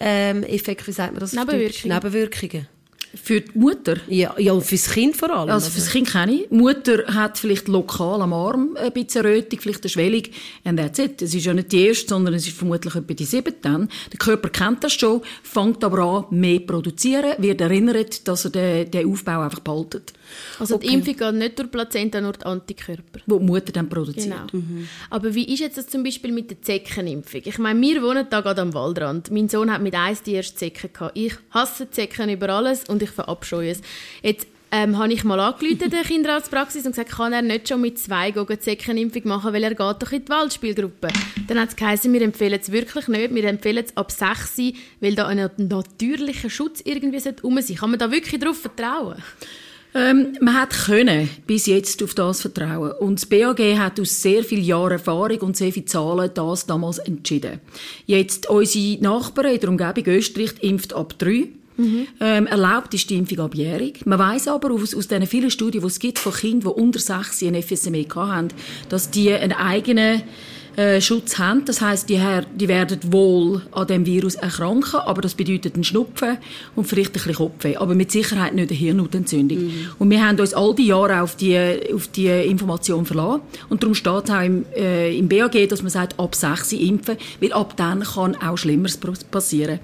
ähm, 0.00 0.42
Effekt, 0.42 0.86
wie 0.86 0.92
sagt 0.92 1.12
man 1.12 1.20
das? 1.20 1.32
Nebenwirkungen. 1.32 1.94
Nebenwirkungen. 1.94 2.68
Für 3.14 3.40
die 3.40 3.58
Mutter? 3.58 3.96
Ja, 4.08 4.34
ja 4.38 4.52
und 4.52 4.64
fürs 4.64 4.90
Kind 4.90 5.16
vor 5.16 5.30
allem. 5.30 5.50
Also, 5.50 5.70
fürs 5.70 5.90
Kind 5.90 6.08
kenne 6.08 6.32
ich. 6.32 6.48
Die 6.48 6.54
Mutter 6.54 7.04
hat 7.06 7.38
vielleicht 7.38 7.68
lokal 7.68 8.20
am 8.20 8.32
Arm 8.32 8.76
ein 8.76 8.92
bisschen 8.92 9.24
Rötung, 9.24 9.60
vielleicht 9.60 9.82
eine 9.82 9.88
Schwellung. 9.88 10.22
And 10.64 10.78
that's 10.78 10.98
it. 10.98 11.22
Es 11.22 11.34
ist 11.34 11.46
ja 11.46 11.54
nicht 11.54 11.72
die 11.72 11.86
erste, 11.86 12.08
sondern 12.08 12.34
es 12.34 12.46
ist 12.46 12.56
vermutlich 12.56 12.94
etwa 12.94 13.14
die 13.14 13.24
siebte 13.24 13.54
dann. 13.62 13.88
Der 14.12 14.18
Körper 14.18 14.50
kennt 14.50 14.84
das 14.84 14.92
schon, 14.92 15.22
fängt 15.42 15.82
aber 15.84 15.98
an, 15.98 16.38
mehr 16.38 16.60
zu 16.60 16.66
produzieren, 16.66 17.32
wird 17.38 17.60
erinnert, 17.60 18.28
dass 18.28 18.44
er 18.44 18.50
den, 18.50 18.90
den 18.90 19.10
Aufbau 19.10 19.40
einfach 19.40 19.60
behaltet. 19.60 20.12
Also 20.58 20.74
okay. 20.74 20.88
die 20.88 20.94
Impfung 20.94 21.16
geht 21.16 21.34
nicht 21.34 21.58
durch 21.58 21.70
Plazenta, 21.70 22.20
nur 22.20 22.32
die 22.32 22.44
Antikörper. 22.44 23.20
Wo 23.26 23.38
die 23.38 23.44
Mutter 23.44 23.72
dann 23.72 23.88
produziert. 23.88 24.50
Genau. 24.52 24.64
Mhm. 24.64 24.88
Aber 25.10 25.34
wie 25.34 25.44
ist 25.52 25.60
jetzt 25.60 25.78
das 25.78 25.86
zum 25.88 26.02
Beispiel 26.02 26.32
mit 26.32 26.50
der 26.50 26.60
Zeckenimpfung? 26.60 27.40
Ich 27.44 27.58
meine, 27.58 27.80
wir 27.80 28.02
wohnen 28.02 28.26
da 28.28 28.40
gerade 28.40 28.60
am 28.60 28.74
Waldrand. 28.74 29.30
Mein 29.30 29.48
Sohn 29.48 29.72
hat 29.72 29.80
mit 29.80 29.94
eins 29.94 30.22
die 30.22 30.34
erste 30.34 30.56
Zecke 30.56 30.88
gehabt. 30.88 31.16
Ich 31.16 31.34
hasse 31.50 31.90
Zecken 31.90 32.28
über 32.28 32.50
alles 32.50 32.84
und 32.84 32.97
ich 33.02 33.10
verabscheue 33.10 33.70
es. 33.70 33.80
Jetzt 34.22 34.46
ähm, 34.70 34.98
habe 34.98 35.12
ich 35.12 35.24
mal 35.24 35.40
angerufen 35.40 35.90
der 35.90 36.02
Kinderarztpraxis 36.02 36.84
und 36.84 36.92
gesagt, 36.92 37.10
kann 37.10 37.32
er 37.32 37.42
nicht 37.42 37.68
schon 37.68 37.80
mit 37.80 37.98
zwei 37.98 38.30
die 38.30 38.58
Zeckenimpfung 38.58 39.22
machen, 39.24 39.52
weil 39.52 39.64
er 39.64 39.70
geht 39.70 39.80
doch 39.80 40.12
in 40.12 40.24
die 40.24 40.28
Waldspielgruppe. 40.28 41.08
Dann 41.46 41.60
hat 41.60 41.70
es 41.70 41.76
geheißen, 41.76 42.12
wir 42.12 42.22
empfehlen 42.22 42.58
es 42.60 42.70
wirklich 42.70 43.08
nicht, 43.08 43.34
wir 43.34 43.44
empfehlen 43.44 43.84
es 43.84 43.96
ab 43.96 44.10
6 44.12 44.58
weil 45.00 45.14
da 45.14 45.26
ein 45.26 45.50
natürlicher 45.56 46.50
Schutz 46.50 46.82
irgendwie 46.84 47.22
rum 47.42 47.60
sein 47.60 47.76
Kann 47.76 47.90
man 47.90 47.98
da 47.98 48.10
wirklich 48.10 48.40
darauf 48.40 48.60
vertrauen? 48.60 49.22
Ähm, 49.94 50.36
man 50.40 50.54
hat 50.54 50.70
können 50.70 51.30
bis 51.46 51.64
jetzt 51.64 52.02
auf 52.02 52.14
das 52.14 52.42
vertrauen 52.42 52.92
und 53.00 53.18
das 53.18 53.26
BAG 53.26 53.58
hat 53.78 53.98
aus 53.98 54.20
sehr 54.20 54.44
vielen 54.44 54.64
Jahren 54.64 54.92
Erfahrung 54.92 55.38
und 55.40 55.56
sehr 55.56 55.72
vielen 55.72 55.86
Zahlen 55.86 56.30
das 56.34 56.66
damals 56.66 56.98
entschieden. 56.98 57.60
Jetzt 58.04 58.50
unsere 58.50 59.02
Nachbarn 59.02 59.54
in 59.54 59.60
der 59.60 59.68
Umgebung 59.70 60.04
Österreich 60.06 60.52
impft 60.60 60.92
ab 60.92 61.14
drei. 61.18 61.48
Mhm. 61.78 62.08
Ähm, 62.20 62.46
erlaubt 62.46 62.92
ist 62.92 63.08
die 63.08 63.16
Impfung 63.16 63.38
abjährig. 63.38 64.04
Man 64.04 64.18
weiß 64.18 64.48
aber 64.48 64.72
aus, 64.72 64.94
aus 64.94 65.08
den 65.08 65.26
vielen 65.26 65.50
Studien, 65.50 65.80
die 65.80 65.86
es 65.86 65.98
gibt 65.98 66.18
von 66.18 66.32
Kindern, 66.32 66.74
die 66.74 66.80
unter 66.80 66.98
6 66.98 67.44
ein 67.44 67.62
FSME 67.62 68.04
haben, 68.14 68.48
dass 68.88 69.10
die 69.10 69.32
einen 69.32 69.52
eigenen 69.52 70.22
äh, 70.78 71.00
Schutz 71.00 71.38
haben. 71.38 71.64
Das 71.64 71.80
heißt, 71.80 72.08
die, 72.08 72.20
die 72.54 72.68
werden 72.68 73.00
wohl 73.10 73.62
an 73.72 73.88
dem 73.88 74.06
Virus 74.06 74.36
erkranken, 74.36 75.00
aber 75.00 75.20
das 75.20 75.34
bedeutet 75.34 75.74
einen 75.74 75.82
Schnupfen 75.82 76.38
und 76.76 76.84
vielleicht 76.84 77.10
ein 77.10 77.12
bisschen 77.14 77.34
Kopfweh, 77.34 77.76
aber 77.76 77.96
mit 77.96 78.12
Sicherheit 78.12 78.54
nicht 78.54 78.70
eine 78.70 78.78
Hirnhautentzündung. 78.78 79.58
Mhm. 79.58 79.72
Und 79.98 80.10
wir 80.10 80.24
haben 80.24 80.38
uns 80.38 80.54
all 80.54 80.76
die 80.76 80.86
Jahre 80.86 81.20
auf 81.20 81.34
die, 81.34 81.58
auf 81.92 82.06
die 82.06 82.28
Information 82.28 83.04
verlassen 83.04 83.40
und 83.68 83.82
darum 83.82 83.96
steht 83.96 84.24
es 84.24 84.30
auch 84.30 84.40
im, 84.40 84.66
äh, 84.76 85.18
im 85.18 85.28
BAG, 85.28 85.68
dass 85.68 85.82
man 85.82 85.90
sagt, 85.90 86.16
ab 86.16 86.36
6 86.36 86.72
impfen, 86.74 87.16
weil 87.40 87.52
ab 87.52 87.76
dann 87.76 88.04
kann 88.04 88.36
auch 88.36 88.56
Schlimmeres 88.56 88.98
passieren. 88.98 89.80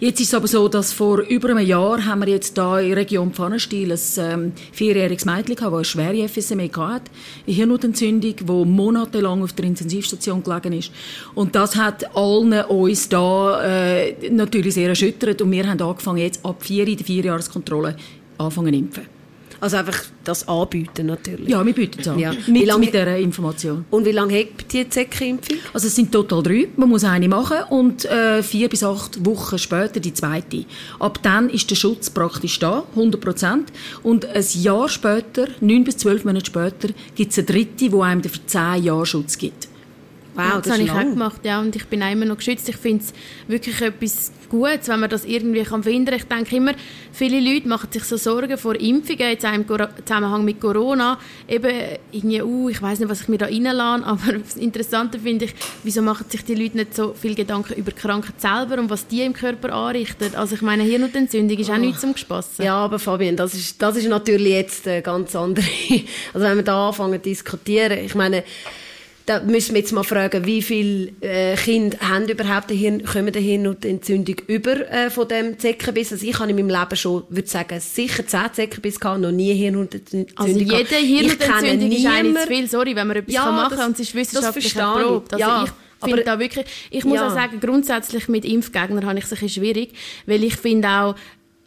Jetzt 0.00 0.20
ist 0.20 0.28
es 0.28 0.34
aber 0.34 0.48
so, 0.48 0.66
dass 0.68 0.94
vor 0.94 1.18
über 1.18 1.50
einem 1.50 1.66
Jahr 1.66 2.06
haben 2.06 2.20
wir 2.20 2.28
jetzt 2.28 2.56
da 2.56 2.80
in 2.80 2.88
der 2.88 2.96
Region 2.96 3.34
Pfannenstiel 3.34 3.92
ein 3.92 3.98
ähm, 4.16 4.52
vierjähriges 4.72 5.26
Mädchen 5.26 5.56
gehabt, 5.56 5.74
das 5.74 5.74
eine 5.74 5.84
schwere 5.84 6.26
FSME 6.26 6.70
hatte, 6.74 7.10
eine 7.46 7.54
Hirnhautentzündung, 7.54 8.34
die 8.34 8.44
monatelang 8.44 9.42
auf 9.42 9.52
der 9.52 9.66
Intensivstation 9.66 10.37
Situation 10.38 10.42
gelegen 10.42 10.72
ist. 10.78 10.90
Und 11.34 11.54
das 11.54 11.76
hat 11.76 12.16
allen 12.16 12.52
uns 12.64 13.08
da 13.08 13.62
äh, 13.62 14.30
natürlich 14.30 14.74
sehr 14.74 14.88
erschüttert 14.88 15.40
und 15.42 15.50
wir 15.50 15.66
haben 15.68 15.80
angefangen 15.80 16.18
jetzt 16.18 16.44
ab 16.44 16.62
vier 16.62 16.86
in 16.86 16.96
der 16.96 17.06
Vierjahreskontrolle 17.06 17.96
anfangen 18.38 18.72
zu 18.72 18.78
impfen. 18.78 19.18
Also 19.60 19.76
einfach 19.76 19.98
das 20.24 20.46
anbieten 20.46 21.06
natürlich. 21.06 21.48
Ja, 21.48 21.64
wir 21.64 21.72
bieten 21.72 22.00
es 22.00 22.08
an. 22.08 22.18
Ja. 22.18 22.32
Mit, 22.46 22.66
lange, 22.66 22.80
mit 22.80 22.94
dieser 22.94 23.16
Information. 23.16 23.84
Und 23.90 24.04
wie 24.04 24.12
lange 24.12 24.38
hat 24.38 24.72
die 24.72 24.88
Zecke-Impfung? 24.88 25.56
Also 25.72 25.88
es 25.88 25.96
sind 25.96 26.12
total 26.12 26.42
drei. 26.42 26.68
Man 26.76 26.88
muss 26.88 27.02
eine 27.04 27.28
machen 27.28 27.58
und 27.70 28.04
äh, 28.04 28.42
vier 28.42 28.68
bis 28.68 28.84
acht 28.84 29.24
Wochen 29.24 29.58
später 29.58 29.98
die 29.98 30.14
zweite. 30.14 30.64
Ab 31.00 31.18
dann 31.22 31.50
ist 31.50 31.70
der 31.70 31.74
Schutz 31.74 32.08
praktisch 32.10 32.58
da, 32.60 32.84
100 32.90 33.20
Prozent. 33.20 33.72
Und 34.02 34.26
ein 34.26 34.44
Jahr 34.54 34.88
später, 34.88 35.48
neun 35.60 35.84
bis 35.84 35.96
zwölf 35.96 36.24
Monate 36.24 36.46
später, 36.46 36.88
gibt 37.16 37.32
es 37.32 37.38
eine 37.38 37.46
dritte, 37.46 37.88
die 37.88 37.94
einem 37.94 38.22
für 38.22 38.46
zehn 38.46 38.84
Jahre 38.84 39.06
Schutz 39.06 39.38
gibt. 39.38 39.68
Wow, 40.38 40.52
das, 40.52 40.62
das 40.62 40.72
habe 40.74 40.82
ich 40.82 40.88
lang. 40.88 40.98
auch 40.98 41.10
gemacht, 41.10 41.40
ja, 41.42 41.60
und 41.60 41.74
ich 41.74 41.84
bin 41.86 42.00
auch 42.00 42.12
immer 42.12 42.24
noch 42.24 42.36
geschützt. 42.36 42.68
Ich 42.68 42.76
finde 42.76 43.02
es 43.02 43.12
wirklich 43.48 43.80
etwas 43.80 44.30
Gutes, 44.48 44.86
wenn 44.86 45.00
man 45.00 45.10
das 45.10 45.24
irgendwie 45.24 45.64
kann 45.64 45.82
finden 45.82 46.06
kann. 46.06 46.14
Ich 46.14 46.24
denke 46.24 46.56
immer, 46.56 46.74
viele 47.10 47.40
Leute 47.40 47.66
machen 47.66 47.90
sich 47.90 48.04
so 48.04 48.16
Sorgen 48.16 48.56
vor 48.56 48.76
Impfungen, 48.76 49.30
jetzt 49.30 49.44
auch 49.44 49.52
im 49.52 49.66
Zusammenhang 49.66 50.44
mit 50.44 50.60
Corona. 50.60 51.18
Eben, 51.48 51.72
irgendwie, 52.12 52.40
uh, 52.40 52.68
ich 52.68 52.80
weiß 52.80 53.00
nicht, 53.00 53.08
was 53.08 53.22
ich 53.22 53.28
mir 53.28 53.38
da 53.38 53.46
reinlasse, 53.46 53.78
aber 54.06 54.32
das 54.34 54.56
Interessante 54.56 55.18
finde 55.18 55.46
ich, 55.46 55.54
wieso 55.82 56.02
machen 56.02 56.26
sich 56.28 56.44
die 56.44 56.54
Leute 56.54 56.76
nicht 56.76 56.94
so 56.94 57.14
viel 57.14 57.34
Gedanken 57.34 57.74
über 57.74 57.90
die 57.90 58.00
Krankheit 58.00 58.40
selber 58.40 58.80
und 58.80 58.90
was 58.90 59.08
die 59.08 59.22
im 59.22 59.32
Körper 59.32 59.72
anrichten. 59.72 60.36
Also 60.36 60.54
ich 60.54 60.62
meine, 60.62 60.84
Hirnentzündung 60.84 61.58
ist 61.58 61.68
auch 61.68 61.74
oh. 61.74 61.78
nichts 61.78 62.00
zum 62.00 62.12
Gespassen. 62.12 62.64
Ja, 62.64 62.76
aber 62.76 63.00
Fabian, 63.00 63.34
das 63.34 63.54
ist, 63.54 63.82
das 63.82 63.96
ist 63.96 64.08
natürlich 64.08 64.52
jetzt 64.52 64.86
eine 64.86 65.02
ganz 65.02 65.34
andere... 65.34 65.66
Also 66.32 66.46
wenn 66.46 66.56
wir 66.56 66.64
da 66.64 66.88
anfangen 66.88 67.22
zu 67.22 67.28
diskutieren, 67.28 68.04
ich 68.04 68.14
meine, 68.14 68.44
da 69.28 69.40
müssen 69.40 69.74
wir 69.74 69.82
jetzt 69.82 69.92
mal 69.92 70.04
fragen, 70.04 70.46
wie 70.46 70.62
viele 70.62 71.12
äh, 71.20 71.54
Kinder 71.54 71.98
haben 72.00 72.28
überhaupt 72.28 72.70
eine 72.70 72.78
Hirn, 72.78 73.04
kommen 73.04 73.28
eine 73.28 73.38
Hirnentzündung 73.38 74.36
über 74.46 74.90
äh, 74.90 75.10
von 75.10 75.28
dem 75.28 75.58
Zeckenbiss? 75.58 76.12
Also 76.12 76.26
ich 76.26 76.38
habe 76.38 76.48
in 76.50 76.56
meinem 76.56 76.70
Leben 76.70 76.96
schon, 76.96 77.24
würde 77.28 77.46
sagen, 77.46 77.78
sicher 77.78 78.26
zehn 78.26 78.52
Zeckenbiss 78.52 78.98
gehabt, 78.98 79.20
noch 79.20 79.30
nie 79.30 79.52
Hirnentzündung 79.52 80.26
Also 80.34 80.58
jede 80.58 80.94
Hirnentzündung 80.94 81.92
ist 81.92 82.06
eigentlich 82.06 82.42
zu 82.42 82.48
viel, 82.48 82.68
sorry, 82.70 82.96
wenn 82.96 83.06
man 83.06 83.18
etwas 83.18 83.34
ja, 83.34 83.50
machen 83.50 83.76
kann 83.76 83.86
und 83.88 83.94
es 83.94 84.00
ist 84.00 84.14
wissenschaftlich 84.14 84.74
erprobt. 84.74 85.34
Also 85.34 85.46
ja. 85.46 85.64
ich 85.64 86.04
finde 86.04 86.24
da 86.24 86.38
wirklich, 86.38 86.64
ich 86.90 87.04
muss 87.04 87.16
ja. 87.16 87.28
auch 87.28 87.34
sagen, 87.34 87.60
grundsätzlich 87.60 88.28
mit 88.28 88.46
Impfgegnern 88.46 89.04
habe 89.04 89.18
ich 89.18 89.26
es 89.26 89.32
ein 89.32 89.40
bisschen 89.40 89.62
schwierig, 89.62 89.92
weil 90.24 90.42
ich 90.42 90.56
finde 90.56 90.88
auch, 90.88 91.14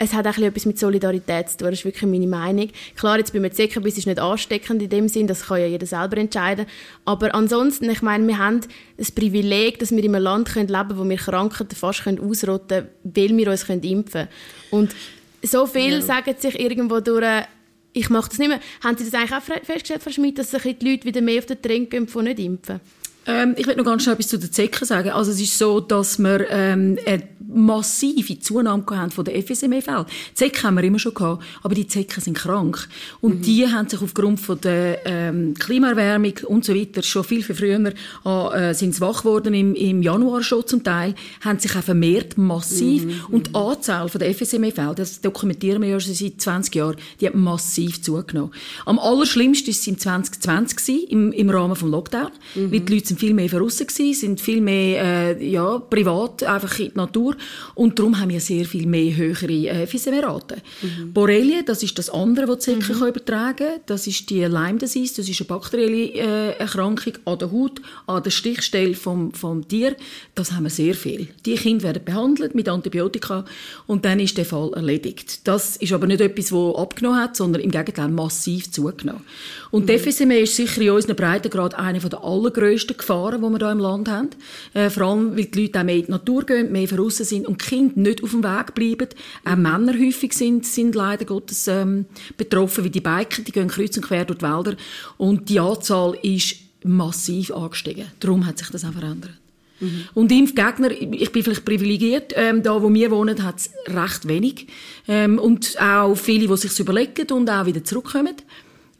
es 0.01 0.13
hat 0.13 0.25
auch 0.25 0.37
etwas 0.37 0.65
mit 0.65 0.79
Solidarität 0.79 1.49
zu 1.49 1.57
tun, 1.57 1.69
das 1.69 1.79
ist 1.79 1.85
wirklich 1.85 2.09
meine 2.09 2.25
Meinung. 2.25 2.69
Klar, 2.95 3.19
jetzt 3.19 3.33
beim 3.33 3.49
Zeckenbiss 3.51 3.99
ist 3.99 4.07
nicht 4.07 4.19
ansteckend 4.19 4.81
in 4.81 4.89
dem 4.89 5.07
Sinn, 5.07 5.27
das 5.27 5.45
kann 5.45 5.59
ja 5.59 5.67
jeder 5.67 5.85
selber 5.85 6.17
entscheiden. 6.17 6.65
Aber 7.05 7.35
ansonsten, 7.35 7.87
ich 7.87 8.01
meine, 8.01 8.27
wir 8.27 8.39
haben 8.39 8.61
das 8.97 9.11
Privileg, 9.11 9.77
dass 9.77 9.91
wir 9.91 10.03
in 10.03 10.15
einem 10.15 10.23
Land 10.23 10.55
leben 10.55 10.69
können, 10.69 10.97
wo 10.97 11.07
wir 11.07 11.17
Krankheiten 11.17 11.75
fast 11.75 12.07
ausrotten 12.07 12.67
können, 12.67 12.89
weil 13.03 13.37
wir 13.37 13.51
uns 13.51 13.69
impfen 13.69 14.03
können. 14.11 14.27
Und 14.71 14.95
so 15.43 15.67
viel 15.67 15.93
ja. 15.93 16.01
sagen 16.01 16.33
sich 16.35 16.59
irgendwo 16.59 16.99
durch, 16.99 17.43
ich 17.93 18.09
mache 18.09 18.29
das 18.29 18.39
nicht 18.39 18.47
mehr. 18.47 18.59
Haben 18.83 18.97
Sie 18.97 19.03
das 19.07 19.13
eigentlich 19.13 19.33
auch 19.33 19.63
festgestellt, 19.63 20.01
Frau 20.01 20.11
Schmidt, 20.11 20.39
dass 20.39 20.49
sich 20.49 20.63
die 20.79 20.89
Leute 20.89 21.05
wieder 21.05 21.21
mehr 21.21 21.39
auf 21.39 21.45
den 21.45 21.61
Trend 21.61 21.91
gehen 21.91 22.07
von 22.07 22.23
nicht 22.23 22.39
impfen? 22.39 22.79
Ähm, 23.27 23.53
ich 23.57 23.67
will 23.67 23.75
noch 23.75 23.85
ganz 23.85 24.03
schnell 24.03 24.13
etwas 24.13 24.29
zu 24.29 24.39
den 24.39 24.51
Zecken 24.51 24.85
sagen. 24.85 25.09
Also 25.09 25.31
es 25.31 25.39
ist 25.39 25.57
so, 25.57 25.79
dass 25.79 26.17
wir 26.17 26.49
ähm, 26.49 26.97
eine 27.05 27.23
massive 27.53 28.39
Zunahme 28.39 28.83
haben 28.89 29.11
von 29.11 29.25
den 29.25 29.41
FSME-Fällen. 29.43 30.05
Zecken 30.33 30.63
haben 30.63 30.75
wir 30.75 30.83
immer 30.83 30.99
schon 30.99 31.13
gehabt, 31.13 31.43
aber 31.63 31.75
die 31.75 31.87
Zecken 31.87 32.21
sind 32.21 32.37
krank. 32.37 32.87
Und 33.19 33.39
mhm. 33.39 33.41
die 33.43 33.67
haben 33.67 33.89
sich 33.89 34.01
aufgrund 34.01 34.39
von 34.39 34.59
der 34.61 35.05
ähm, 35.05 35.53
Klimaerwärmung 35.55 36.33
und 36.47 36.65
so 36.65 36.73
weiter 36.73 37.03
schon 37.03 37.23
viel, 37.23 37.43
viel 37.43 37.55
früher 37.55 37.93
äh, 38.53 38.73
sind 38.73 38.99
wach 39.01 39.19
geworden, 39.19 39.53
im, 39.53 39.75
im 39.75 40.01
Januar 40.01 40.43
schon 40.43 40.65
zum 40.65 40.83
Teil, 40.83 41.15
haben 41.41 41.59
sich 41.59 41.75
auch 41.75 41.83
vermehrt 41.83 42.37
massiv. 42.37 43.05
Mhm. 43.05 43.21
Und 43.29 43.47
die 43.47 43.55
Anzahl 43.55 44.09
von 44.09 44.19
der 44.19 44.33
FSME-Fälle, 44.33 44.95
das 44.95 45.21
dokumentieren 45.21 45.81
wir 45.81 45.89
ja 45.89 45.99
schon 45.99 46.13
seit 46.13 46.39
20 46.41 46.75
Jahren, 46.75 46.95
die 47.19 47.27
hat 47.27 47.35
massiv 47.35 48.01
zugenommen. 48.01 48.51
Am 48.85 48.97
allerschlimmsten 48.97 49.67
war 49.67 49.71
es 49.71 49.87
im 49.87 49.97
2020 49.97 51.11
im, 51.11 51.31
im 51.31 51.49
Rahmen 51.49 51.73
des 51.73 51.83
Lockdown, 51.83 52.31
mhm. 52.55 52.71
weil 52.71 52.79
die 52.79 52.93
Leute 52.95 53.10
sind 53.11 53.19
viel 53.19 53.33
mehr 53.33 53.49
draussen 53.49 53.87
gewesen, 53.87 54.13
sind 54.13 54.41
viel 54.41 54.61
mehr 54.61 55.37
äh, 55.37 55.45
ja, 55.45 55.79
privat, 55.79 56.43
einfach 56.43 56.79
in 56.79 56.91
die 56.91 56.97
Natur 56.97 57.35
und 57.75 57.99
darum 57.99 58.17
haben 58.17 58.29
wir 58.29 58.39
sehr 58.39 58.63
viel 58.63 58.87
mehr 58.87 59.15
höhere 59.15 59.51
äh, 59.51 59.87
Fiesemerate. 59.87 60.57
Mhm. 60.81 61.11
Borrelie, 61.11 61.63
das 61.63 61.83
ist 61.83 61.97
das 61.99 62.09
andere, 62.09 62.47
was 62.47 62.59
die 62.59 62.71
Zecken 62.71 62.97
mhm. 62.97 63.07
übertragen 63.07 63.67
kann. 63.67 63.81
Das 63.85 64.07
ist 64.07 64.29
die 64.29 64.45
Lyme 64.45 64.77
Disease, 64.77 65.15
das 65.17 65.27
ist 65.27 65.41
eine 65.41 65.47
bakterielle 65.47 66.13
äh, 66.13 66.57
Erkrankung 66.57 67.13
an 67.25 67.39
der 67.39 67.51
Haut, 67.51 67.81
an 68.07 68.23
der 68.23 68.31
Stichstelle 68.31 68.93
vom, 68.93 69.33
vom 69.33 69.67
Tier. 69.67 69.97
Das 70.33 70.53
haben 70.53 70.63
wir 70.63 70.69
sehr 70.69 70.93
viel. 70.93 71.27
Die 71.45 71.55
Kinder 71.55 71.83
werden 71.83 72.03
behandelt 72.05 72.55
mit 72.55 72.69
Antibiotika 72.69 73.43
und 73.87 74.05
dann 74.05 74.21
ist 74.21 74.37
der 74.37 74.45
Fall 74.45 74.71
erledigt. 74.73 75.47
Das 75.47 75.75
ist 75.75 75.91
aber 75.91 76.07
nicht 76.07 76.21
etwas, 76.21 76.45
das 76.47 76.75
abgenommen 76.75 77.19
hat, 77.19 77.35
sondern 77.35 77.61
im 77.61 77.71
Gegenteil 77.71 78.07
massiv 78.07 78.71
zugenommen. 78.71 79.23
Und 79.69 79.83
mhm. 79.83 79.87
die 79.87 79.99
FSME 79.99 80.39
ist 80.39 80.55
sicher 80.55 80.81
in 80.81 80.91
unserem 80.91 81.17
Breitengrad 81.17 81.75
eine 81.75 81.99
der 81.99 82.23
allergrößten 82.23 82.97
Gefahren, 83.01 83.41
die 83.41 83.49
wir 83.49 83.57
hier 83.57 83.71
im 83.71 83.79
Land 83.79 84.09
haben. 84.09 84.29
Äh, 84.73 84.89
vor 84.89 85.03
allem, 85.03 85.35
weil 85.35 85.45
die 85.45 85.61
Leute 85.61 85.79
auch 85.79 85.83
mehr 85.83 85.95
in 85.95 86.05
die 86.05 86.11
Natur 86.11 86.45
gehen, 86.45 86.71
mehr 86.71 86.87
draussen 86.87 87.25
sind 87.25 87.47
und 87.47 87.61
die 87.61 87.65
Kinder 87.65 87.99
nicht 87.99 88.23
auf 88.23 88.31
dem 88.31 88.43
Weg 88.43 88.73
bleiben. 88.73 89.09
Auch 89.45 89.55
Männer 89.55 89.93
häufig 89.93 90.33
sind, 90.33 90.65
sind 90.65 90.95
leider 90.95 91.25
Gottes 91.25 91.67
ähm, 91.67 92.05
betroffen, 92.37 92.83
wie 92.83 92.89
die 92.89 93.01
Biker, 93.01 93.41
die 93.41 93.51
gehen 93.51 93.67
kreuz 93.67 93.97
und 93.97 94.03
quer 94.03 94.25
durch 94.25 94.39
die 94.39 94.45
Wälder. 94.45 94.75
Und 95.17 95.49
die 95.49 95.59
Anzahl 95.59 96.17
ist 96.21 96.55
massiv 96.83 97.51
angestiegen. 97.51 98.07
Darum 98.19 98.45
hat 98.45 98.57
sich 98.57 98.69
das 98.69 98.85
auch 98.85 98.93
verändert. 98.93 99.31
Mhm. 99.79 100.05
Und 100.13 100.31
Impfgegner, 100.31 100.91
ich 100.91 101.31
bin 101.31 101.43
vielleicht 101.43 101.65
privilegiert, 101.65 102.33
ähm, 102.35 102.63
da 102.63 102.81
wo 102.81 102.93
wir 102.93 103.11
wohnen, 103.11 103.43
hat 103.43 103.59
es 103.59 103.71
recht 103.87 104.27
wenig. 104.27 104.67
Ähm, 105.07 105.39
und 105.39 105.75
auch 105.81 106.15
viele, 106.15 106.47
die 106.47 106.57
sich 106.57 106.79
überlegen 106.79 107.31
und 107.31 107.49
auch 107.49 107.65
wieder 107.65 107.83
zurückkommen. 107.83 108.35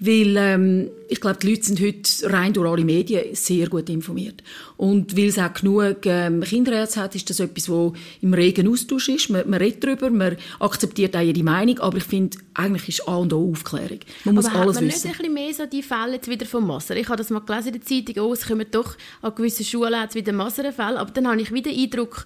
Weil 0.03 0.36
ähm, 0.36 0.89
ich 1.10 1.22
glaube, 1.22 1.38
die 1.38 1.51
Leute 1.51 1.63
sind 1.63 1.79
heute 1.79 2.34
rein 2.34 2.53
durch 2.53 2.67
alle 2.67 2.84
Medien 2.84 3.36
sehr 3.36 3.70
gut 3.70 3.88
informiert. 3.88 4.41
Und 4.75 5.15
weil 5.15 5.27
es 5.27 5.38
auch 5.38 5.53
genug 5.53 5.98
ähm, 6.05 6.41
Kinderärzte 6.41 7.01
hat, 7.01 7.13
ist 7.13 7.29
das 7.29 7.39
etwas, 7.39 7.70
wo 7.70 7.93
im 8.20 8.34
regen 8.34 8.67
Austausch 8.67 9.10
ist. 9.10 9.29
Man, 9.29 9.48
man 9.48 9.60
redet 9.60 9.84
darüber, 9.84 10.10
man 10.10 10.38
akzeptiert 10.60 11.15
auch 11.15 11.22
jede 11.22 11.43
Meinung, 11.43 11.77
aber 11.81 11.98
ich 11.98 12.03
finde, 12.03 12.36
eigentlich 12.55 12.89
ist 12.89 13.08
A 13.08 13.17
und 13.17 13.31
O 13.31 13.51
Aufklärung. 13.51 14.00
Man 14.25 14.34
muss 14.34 14.48
aber 14.48 14.62
alles 14.62 14.77
hat 14.77 14.81
man 14.81 14.91
wissen. 14.91 15.08
nicht 15.08 15.20
ein 15.20 15.24
bisschen 15.25 15.34
mehr 15.36 15.53
so 15.53 15.65
die 15.67 15.84
Fälle 15.84 16.13
jetzt 16.13 16.27
wieder 16.27 16.48
vom 16.48 16.65
Masern? 16.65 16.98
Ich 16.98 17.08
habe 17.08 17.17
das 17.17 17.29
mal 17.29 17.41
gelesen 17.41 17.67
in 17.67 17.74
der 17.74 17.81
Zeitung, 17.84 18.24
oh, 18.24 18.34
es 18.34 18.48
kommen 18.48 18.65
doch 18.72 18.98
an 19.22 19.36
gewissen 19.36 19.65
Schulen 19.65 20.01
jetzt 20.01 20.15
wieder 20.15 20.34
Masernfälle, 20.34 21.00
aber 21.00 21.12
dann 21.12 21.27
habe 21.27 21.39
ich 21.39 21.53
wieder 21.53 21.70
den 21.70 21.79
Eindruck, 21.79 22.25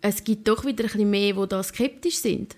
es 0.00 0.24
gibt 0.24 0.48
doch 0.48 0.64
wieder 0.64 0.82
ein 0.82 0.90
bisschen 0.90 1.08
mehr, 1.08 1.34
die 1.34 1.48
da 1.48 1.62
skeptisch 1.62 2.16
sind. 2.16 2.56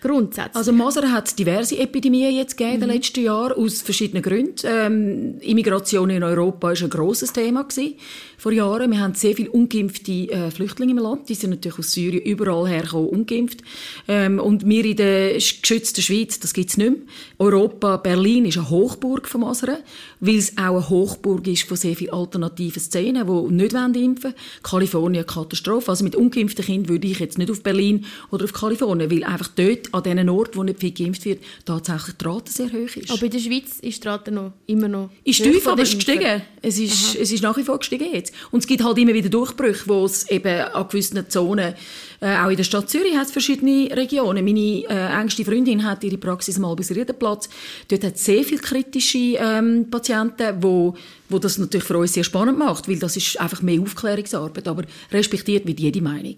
Grundsätzlich. 0.00 0.56
Also 0.56 0.72
Masern 0.72 1.12
hat 1.12 1.38
diverse 1.38 1.78
Epidemien 1.78 2.34
jetzt 2.34 2.56
gegeben 2.56 2.74
in 2.76 2.80
den 2.80 2.88
Mhm. 2.88 2.94
letzten 2.94 3.22
Jahren, 3.22 3.52
aus 3.52 3.82
verschiedenen 3.82 4.22
Gründen. 4.22 4.54
Ähm, 4.64 5.34
Immigration 5.40 6.08
in 6.10 6.22
Europa 6.22 6.68
war 6.68 6.76
ein 6.76 6.88
grosses 6.90 7.32
Thema 7.32 7.64
gewesen, 7.64 7.94
vor 8.38 8.52
Jahren. 8.52 8.90
Wir 8.90 8.98
haben 9.00 9.14
sehr 9.14 9.34
viele 9.36 9.50
ungeimpfte 9.50 10.12
äh, 10.12 10.50
Flüchtlinge 10.50 10.92
im 10.92 10.98
Land. 10.98 11.28
Die 11.28 11.34
sind 11.34 11.50
natürlich 11.50 11.78
aus 11.78 11.92
Syrien 11.92 12.22
überall 12.24 12.66
hergekommen, 12.68 13.08
ungeimpft. 13.10 13.60
Ähm, 14.08 14.38
und 14.38 14.66
wir 14.66 14.84
in 14.86 14.96
der 14.96 15.36
sch- 15.38 15.60
geschützten 15.60 16.00
Schweiz, 16.02 16.40
das 16.40 16.54
gibt's 16.54 16.78
nicht 16.78 16.90
mehr. 16.90 16.98
Europa, 17.38 17.98
Berlin 17.98 18.46
ist 18.46 18.56
eine 18.56 18.70
Hochburg 18.70 19.28
von 19.28 19.42
Masern, 19.42 19.76
weil 20.20 20.36
es 20.36 20.56
auch 20.56 20.76
eine 20.76 20.88
Hochburg 20.88 21.46
ist 21.46 21.64
von 21.64 21.76
sehr 21.76 21.94
vielen 21.96 22.14
alternativen 22.14 22.80
Szenen, 22.80 23.26
die 23.26 23.52
nicht 23.54 23.74
wollen 23.74 23.94
impfen 23.94 24.34
Kalifornien, 24.62 25.26
Katastrophe. 25.26 25.90
Also 25.90 26.04
mit 26.04 26.16
ungeimpften 26.16 26.64
Kindern 26.64 26.88
würde 26.88 27.06
ich 27.08 27.18
jetzt 27.18 27.36
nicht 27.38 27.50
auf 27.50 27.62
Berlin 27.62 28.06
oder 28.30 28.44
auf 28.44 28.52
Kalifornien, 28.54 29.10
weil 29.10 29.24
einfach 29.24 29.48
dort, 29.48 29.89
an 29.92 30.02
diesen 30.02 30.28
Orten, 30.28 30.56
wo 30.56 30.62
nicht 30.62 30.80
viel 30.80 30.92
geimpft 30.92 31.24
wird, 31.24 31.42
tatsächlich 31.64 32.16
die 32.16 32.24
Rate 32.24 32.50
sehr 32.50 32.66
hoch 32.68 32.96
ist. 32.96 33.10
aber 33.10 33.22
in 33.22 33.30
der 33.30 33.38
Schweiz 33.38 33.78
ist 33.80 34.04
die 34.04 34.08
Rate 34.08 34.30
noch, 34.30 34.52
immer 34.66 34.88
noch 34.88 35.10
Ist 35.24 35.42
tief, 35.42 35.66
aber 35.66 35.82
es 35.82 35.90
ist 35.90 35.96
gestiegen. 35.96 36.42
Es 36.62 36.78
ist, 36.78 37.14
es 37.16 37.32
ist 37.32 37.42
nach 37.42 37.56
wie 37.56 37.62
vor 37.62 37.78
gestiegen 37.78 38.12
jetzt. 38.12 38.34
Und 38.50 38.60
es 38.60 38.66
gibt 38.66 38.82
halt 38.84 38.98
immer 38.98 39.14
wieder 39.14 39.28
Durchbrüche, 39.28 39.88
wo 39.88 40.04
es 40.04 40.28
eben 40.30 40.60
an 40.60 40.88
gewissen 40.88 41.28
Zonen, 41.28 41.74
äh, 42.20 42.36
auch 42.36 42.50
in 42.50 42.56
der 42.56 42.64
Stadt 42.64 42.90
Zürich 42.90 43.16
hat 43.16 43.26
es 43.26 43.32
verschiedene 43.32 43.88
Regionen. 43.96 44.44
Meine 44.44 44.84
äh, 44.88 45.20
engste 45.20 45.44
Freundin 45.44 45.84
hat 45.84 46.04
ihre 46.04 46.18
Praxis 46.18 46.58
mal 46.58 46.76
bis 46.76 46.90
Riedenplatz. 46.90 47.48
Dort 47.88 48.04
hat 48.04 48.16
es 48.16 48.24
sehr 48.24 48.44
viele 48.44 48.60
kritische 48.60 49.36
ähm, 49.38 49.86
Patienten, 49.90 50.62
wo, 50.62 50.94
wo 51.30 51.38
das 51.38 51.56
natürlich 51.56 51.86
für 51.86 51.96
uns 51.96 52.12
sehr 52.12 52.24
spannend 52.24 52.58
macht, 52.58 52.88
weil 52.88 52.98
das 52.98 53.16
ist 53.16 53.40
einfach 53.40 53.62
mehr 53.62 53.80
Aufklärungsarbeit, 53.80 54.68
aber 54.68 54.84
respektiert 55.10 55.66
wird 55.66 55.80
jede 55.80 56.02
Meinung. 56.02 56.36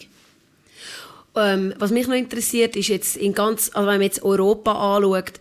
Ähm, 1.34 1.74
was 1.78 1.90
mich 1.90 2.06
noch 2.06 2.14
interessiert, 2.14 2.76
ist 2.76 2.88
jetzt 2.88 3.16
in 3.16 3.32
ganz, 3.32 3.70
also 3.72 3.86
wenn 3.88 3.94
man 3.94 4.02
jetzt 4.02 4.22
Europa 4.22 4.96
anschaut, 4.96 5.32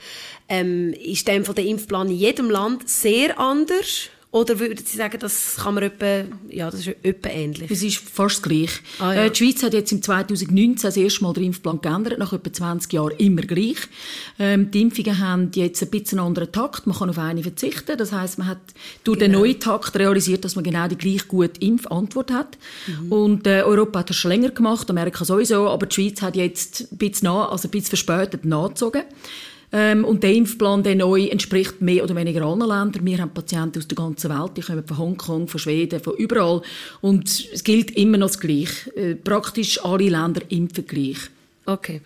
ähm, 0.48 0.94
ist 0.94 1.28
der 1.28 1.36
Impfplan 1.36 2.10
in 2.10 2.16
jedem 2.16 2.50
Land 2.50 2.90
sehr 2.90 3.40
anders? 3.40 4.10
Oder 4.34 4.58
würden 4.62 4.78
Sie 4.86 4.96
sagen, 4.96 5.18
das 5.20 5.58
kann 5.58 5.74
man 5.74 5.84
etwa, 5.84 6.24
ja, 6.50 6.72
das 6.72 6.88
ist 6.88 6.96
etwa 7.04 7.28
ähnlich? 7.28 7.70
Es 7.70 7.84
ist 7.84 7.98
fast 7.98 8.38
das 8.38 8.42
Gleiche. 8.44 8.80
Ah, 9.00 9.14
ja. 9.14 9.26
äh, 9.26 9.30
die 9.30 9.36
Schweiz 9.36 9.62
hat 9.62 9.74
jetzt 9.74 9.92
im 9.92 10.02
2019 10.02 10.78
das 10.88 10.96
erste 10.96 11.24
Mal 11.24 11.34
den 11.34 11.44
Impfplan 11.44 11.82
geändert, 11.82 12.18
nach 12.18 12.32
etwa 12.32 12.54
20 12.54 12.94
Jahren 12.94 13.12
immer 13.18 13.42
gleich. 13.42 13.76
Ähm, 14.40 14.72
die 14.72 14.84
Impfungen 14.84 15.20
haben 15.20 15.52
jetzt 15.54 15.84
ein 15.84 15.90
bisschen 15.90 16.20
einen 16.20 16.30
anderen 16.30 16.50
Takt. 16.50 16.88
Man 16.88 16.96
kann 16.98 17.10
auf 17.10 17.18
eine 17.18 17.44
verzichten. 17.44 17.98
Das 17.98 18.14
heißt, 18.14 18.38
man 18.38 18.48
hat 18.48 18.60
durch 19.04 19.20
den 19.20 19.32
Genau. 19.34 19.44
neuen 19.44 19.60
Takt 19.60 19.98
realisiert, 19.98 20.46
dass 20.46 20.56
man 20.56 20.64
genau 20.64 20.88
die 20.88 20.98
gleich 20.98 21.28
gute 21.28 21.60
Impfantwort 21.60 22.32
hat. 22.32 22.58
Mhm. 22.88 23.12
Und 23.12 23.48
äh, 23.48 23.64
Europa 23.64 24.00
hat 24.00 24.10
das 24.12 24.16
schon 24.16 24.32
länger 24.32 24.52
gemacht, 24.52 24.90
Amerika 24.90 25.26
sowieso, 25.26 25.68
aber 25.68 25.88
die 25.88 25.96
Schweiz 25.96 26.22
hat 26.22 26.38
jetzt 26.38 26.88
ein 26.90 26.98
bisschen, 26.98 27.26
nach, 27.26 27.52
also 27.52 27.68
ein 27.68 27.72
bisschen 27.72 27.98
verspätet 27.98 28.46
nachgezogen. 28.46 29.04
Ähm, 29.74 30.04
und 30.04 30.24
der 30.24 30.34
Impfplan, 30.34 30.84
der 30.84 30.96
neu, 30.96 31.26
entspricht 31.28 31.82
mehr 31.82 32.04
oder 32.04 32.16
weniger 32.16 32.44
allen 32.46 32.60
Ländern. 32.60 33.06
Wir 33.06 33.20
haben 33.20 33.34
Patienten 33.34 33.80
aus 33.80 33.88
der 33.88 33.96
ganzen 33.96 34.30
Welt, 34.30 34.52
die 34.58 34.62
kommen 34.62 34.86
von 34.86 34.98
Hongkong, 34.98 35.48
von 35.48 35.60
Schweden, 35.60 36.02
von 36.02 36.16
überall. 36.18 36.62
Und 37.00 37.30
es 37.54 37.64
gilt 37.64 37.92
immer 37.92 38.18
noch 38.18 38.28
das 38.28 38.40
Gleiche. 38.40 38.96
Äh, 38.96 39.16
praktisch 39.16 39.84
alle 39.84 40.10
Länder 40.10 40.42
impfen 40.50 40.86
gleich. 40.86 41.18
Okay. 41.64 42.02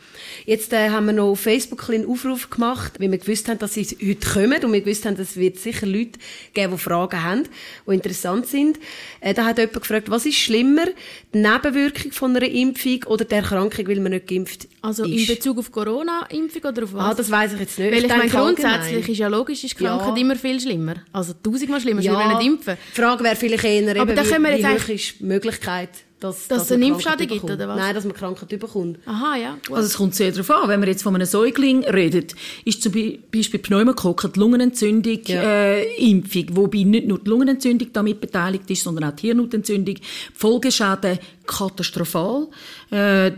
Jetzt 0.45 0.73
äh, 0.73 0.89
haben 0.89 1.05
wir 1.05 1.13
noch 1.13 1.29
auf 1.29 1.39
Facebook 1.39 1.89
einen 1.89 2.05
Aufruf 2.05 2.49
gemacht, 2.49 2.99
weil 2.99 3.09
wir 3.09 3.17
gewusst 3.17 3.47
haben, 3.47 3.57
dass 3.57 3.73
sie 3.75 3.83
heute 3.85 4.27
kommen 4.29 4.63
und 4.65 4.73
wir 4.73 4.81
gewusst 4.81 5.05
haben, 5.05 5.15
dass 5.15 5.29
es 5.31 5.37
wird 5.37 5.57
sicher 5.57 5.85
Leute 5.85 6.19
geben, 6.53 6.73
die 6.73 6.77
Fragen 6.77 7.23
haben, 7.23 7.43
die 7.87 7.93
interessant 7.93 8.47
sind. 8.47 8.77
Äh, 9.21 9.33
da 9.33 9.45
hat 9.45 9.57
jemand 9.57 9.75
gefragt, 9.79 10.09
was 10.11 10.25
ist 10.25 10.35
schlimmer, 10.35 10.85
die 11.33 11.37
Nebenwirkung 11.39 12.11
von 12.11 12.35
einer 12.35 12.45
Impfung 12.45 13.03
oder 13.05 13.23
die 13.23 13.33
Erkrankung, 13.33 13.87
weil 13.87 14.01
man 14.01 14.11
nicht 14.11 14.27
geimpft 14.27 14.67
Also 14.81 15.05
in 15.05 15.13
ist? 15.13 15.27
Bezug 15.27 15.57
auf 15.57 15.71
Corona-Impfung 15.71 16.61
oder 16.63 16.83
auf 16.83 16.93
was? 16.93 17.01
ah, 17.01 17.13
das 17.13 17.31
weiß 17.31 17.53
ich 17.53 17.59
jetzt 17.61 17.79
nicht. 17.79 17.91
Weil 17.93 18.03
ich 18.03 18.09
meine, 18.09 18.21
denke 18.23 18.35
grundsätzlich 18.37 18.71
allgemein. 18.73 19.11
ist 19.11 19.17
ja 19.17 19.27
logisch, 19.29 19.63
ist 19.63 19.77
Krankheit 19.77 20.15
Ja. 20.15 20.21
immer 20.21 20.35
viel 20.35 20.59
schlimmer. 20.59 20.95
Also 21.13 21.31
tausendmal 21.41 21.79
schlimmer, 21.79 22.01
ja, 22.01 22.11
wir 22.11 22.37
nicht 22.37 22.45
impfen. 22.45 22.75
Die 22.91 23.01
Frage 23.01 23.23
wäre 23.23 23.35
vielleicht 23.37 23.63
eher, 23.63 23.89
Aber 23.91 24.01
eben, 24.01 24.15
da 24.17 24.25
wie, 24.25 24.29
können 24.29 24.43
wir 24.43 24.51
wie 24.51 24.55
jetzt 24.57 24.65
hoch 24.65 24.69
eigentlich- 24.89 25.11
ist 25.11 25.19
die 25.21 25.23
Möglichkeit, 25.23 25.89
dass, 26.19 26.47
Dass 26.47 26.59
dass 26.59 26.65
es 26.67 26.71
einen 26.71 26.81
man 26.83 26.91
Impfschaden 26.93 27.27
gibt, 27.27 27.43
oder 27.43 27.67
was? 27.67 27.77
Nein, 27.77 27.93
dass 27.93 28.03
man 28.05 28.13
Krankheit 28.13 28.47
bekommt. 28.59 28.99
Aha, 29.05 29.35
ja. 29.35 29.57
Gut. 29.67 29.75
Also 29.75 29.87
es 29.87 29.97
kommt 29.97 30.15
sehr 30.15 30.31
darauf 30.31 30.49
an. 30.49 30.69
Wenn 30.69 30.79
wir 30.81 30.87
jetzt 30.87 31.03
von 31.03 31.13
einem 31.13 31.25
Säugling 31.27 31.83
reden, 31.83 32.25
ist 32.63 32.81
zum 32.81 32.93
Be- 32.93 33.19
Beispiel 33.33 33.59
Pneumokokken, 33.59 34.31
die 34.33 34.39
Lungenentzündung, 34.39 35.19
Ja. 35.25 35.41
äh, 35.43 35.95
Impfung, 35.97 36.45
wobei 36.55 36.83
nicht 36.83 37.07
nur 37.07 37.19
die 37.19 37.29
Lungenentzündung 37.29 37.89
damit 37.91 38.21
beteiligt 38.21 38.69
ist, 38.71 38.83
sondern 38.83 39.11
auch 39.11 39.15
die 39.15 39.27
Hirnhautentzündung. 39.27 39.95
Die 39.95 40.01
Folgeschäden 40.33 41.19
katastrophal. 41.45 42.47
Äh, 42.91 43.31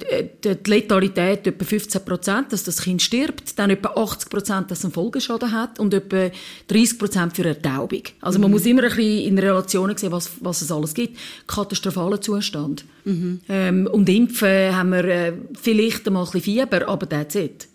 die, 0.44 0.56
die 0.56 0.70
Letalität 0.70 1.46
etwa 1.48 1.66
15 1.66 2.06
Prozent, 2.06 2.54
dass 2.54 2.64
das 2.64 2.82
Kind 2.82 3.02
stirbt, 3.02 3.58
dann 3.58 3.70
etwa 3.70 3.90
80 3.90 4.30
Prozent, 4.30 4.72
dass 4.72 4.80
es 4.80 4.86
einen 4.86 4.94
Folgeschaden 4.94 5.52
hat 5.52 5.80
und 5.80 5.94
etwa 5.94 6.30
30 6.68 7.00
Prozent 7.00 7.36
für 7.36 7.46
Ertaubung. 7.46 8.04
Also 8.22 8.40
man 8.40 8.52
muss 8.52 8.66
immer 8.66 8.84
ein 8.84 8.90
bisschen 8.90 9.26
in 9.28 9.40
Relationen 9.40 9.98
sehen, 9.98 10.12
was, 10.12 10.32
was 10.42 10.62
es 10.62 10.72
alles 10.72 10.94
gibt. 10.94 11.18
Katastrophaler 11.48 12.22
Zustand. 12.22 12.67
Ähm, 13.06 13.88
und 13.92 14.10
Impfen 14.10 14.76
haben 14.76 14.90
wir 14.92 15.06
äh, 15.06 15.34
vielleicht 15.62 16.06
einmal 16.08 16.24
ein 16.26 16.32
bisschen 16.32 16.42
Fieber, 16.68 16.88
aber 16.88 17.08
that's 17.08 17.36
it. 17.36 17.68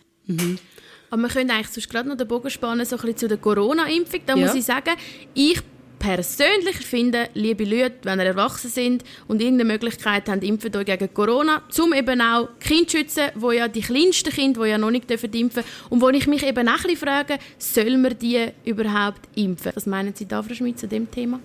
Aber 1.11 1.23
wir 1.23 1.29
können 1.29 1.51
eigentlich 1.51 1.69
sonst 1.69 1.91
gerade 1.91 2.09
noch 2.09 2.17
den 2.17 2.27
Bogen 2.29 2.49
spannen, 2.51 2.87
so 2.87 2.97
ein 2.97 3.01
bisschen 3.03 3.17
zu 3.19 3.29
der 3.29 3.39
Corona-Impfung. 3.39 4.21
Da 4.27 4.35
Ja. 4.37 4.47
muss 4.47 4.55
ich 4.55 4.65
sagen, 4.65 4.93
ich 5.35 5.61
persönlich 5.99 6.77
finde, 6.79 7.29
liebe 7.35 7.65
Leute, 7.65 7.95
wenn 8.03 8.19
ihr 8.19 8.27
erwachsen 8.27 8.69
sind 8.71 9.05
und 9.29 9.41
irgendeine 9.41 9.73
Möglichkeit 9.73 10.29
haben, 10.29 10.41
impfen 10.43 10.75
euch 10.75 10.87
gegen 10.87 11.15
Corona, 11.15 11.63
um 11.81 11.93
eben 11.93 12.21
auch 12.21 12.49
Kinder 12.59 12.89
zu 12.89 12.97
schützen, 12.99 13.25
wo 13.37 13.53
ja 13.53 13.69
die 13.69 13.83
kleinsten 13.83 14.31
Kinder, 14.33 14.65
die 14.65 14.71
ja 14.71 14.79
noch 14.79 14.91
nicht 14.91 15.09
dürfen 15.09 15.33
impfen 15.33 15.63
und 15.91 16.01
wo 16.01 16.09
ich 16.09 16.27
mich 16.27 16.45
eben 16.45 16.67
auch 16.69 16.73
ein 16.73 16.83
bisschen 16.83 16.97
frage, 16.97 17.39
soll 17.59 17.97
man 17.99 18.19
die 18.19 18.47
überhaupt 18.65 19.21
impfen? 19.37 19.71
Was 19.75 19.87
meinen 19.87 20.13
Sie 20.15 20.27
da, 20.27 20.43
Frau 20.43 20.55
Schmitz, 20.55 20.81
zu 20.81 20.89
dem 20.89 21.09
Thema? 21.09 21.39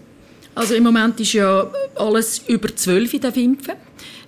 Also 0.57 0.73
im 0.73 0.85
Moment 0.85 1.19
ist 1.19 1.33
ja 1.33 1.69
alles 1.97 2.41
über 2.47 2.75
12 2.75 3.19
darf 3.19 3.37
impfen. 3.37 3.75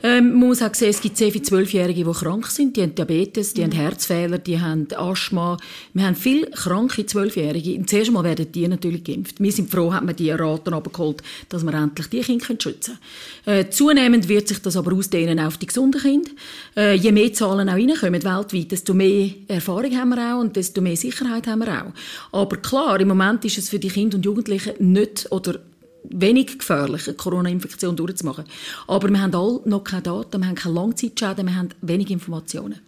Ähm, 0.04 0.30
man 0.30 0.50
muss 0.50 0.62
auch 0.62 0.76
sehen, 0.76 0.92
es 0.92 1.02
gibt 1.02 1.18
sehr 1.18 1.32
viele 1.32 1.44
Zwölfjährige, 1.44 2.04
die 2.04 2.12
krank 2.12 2.46
sind. 2.46 2.78
Die 2.78 2.84
haben 2.84 2.94
Diabetes, 2.94 3.56
die 3.56 3.63
haben 3.63 3.72
Herzfehler, 3.72 4.38
die 4.38 4.62
haben 4.62 4.88
Asthma. 4.96 5.58
Wir 5.96 6.06
haben 6.06 6.15
viele 6.15 6.52
kranke 6.52 7.08
Zwölfjährige. 7.08 7.74
Und 7.80 7.89
zuerst 7.89 8.10
einmal 8.10 8.26
werden 8.26 8.52
die 8.52 8.68
natürlich 8.68 9.04
geimpft. 9.04 9.39
Wir 9.39 9.52
sind 9.52 9.72
froh, 9.72 9.92
haben 9.92 10.06
wir 10.06 10.13
die 10.13 10.30
Raten 10.30 10.72
abgeholt, 10.72 11.24
dass 11.50 11.63
wir 11.63 11.74
endlich 11.74 12.08
die 12.08 12.22
Kinder 12.22 12.46
schützen 12.46 13.00
können. 13.44 13.58
Äh, 13.58 13.70
zunehmend 13.72 14.30
wird 14.30 14.50
sich 14.50 14.62
das 14.62 14.78
aber 14.78 14.94
ausdehnen 14.94 15.39
auf 15.39 15.58
die 15.58 15.65
gesunden 15.65 16.00
Kinder. 16.00 16.30
Äh, 16.78 16.94
je 16.94 17.12
mehr 17.12 17.34
Zahlen 17.34 17.70
auch 17.70 17.74
reinkommen 17.74 18.24
weltweit, 18.24 18.72
desto 18.72 18.94
mehr 18.94 19.32
Erfahrung 19.48 19.98
haben 19.98 20.10
wir 20.10 20.36
auch 20.36 20.42
und 20.42 20.56
desto 20.56 20.80
mehr 20.80 20.96
Sicherheit 20.96 21.48
haben 21.48 21.62
wir 21.62 21.86
auch. 21.86 22.39
Aber 22.39 22.58
klar, 22.58 23.00
im 23.00 23.08
Moment 23.08 23.44
ist 23.46 23.58
es 23.58 23.70
für 23.70 23.80
die 23.80 23.89
Kinder 23.89 24.18
und 24.18 24.26
Jugendlichen 24.26 24.74
nicht 24.94 25.26
oder 25.32 25.60
wenig 26.03 26.59
gefährlich, 26.59 27.07
eine 27.07 27.17
Corona-Infektion 27.17 27.95
durchzumachen. 27.95 28.45
Aber 28.88 29.09
wir 29.09 29.21
haben 29.21 29.35
alle 29.35 29.62
noch 29.65 29.83
keine 29.83 30.03
Daten, 30.03 30.41
wir 30.41 30.47
haben 30.47 30.55
keine 30.55 30.75
Langzeitschäden, 30.75 31.47
wir 31.47 31.55
haben 31.55 31.69
wenig 31.81 32.09
Informationen. 32.12 32.79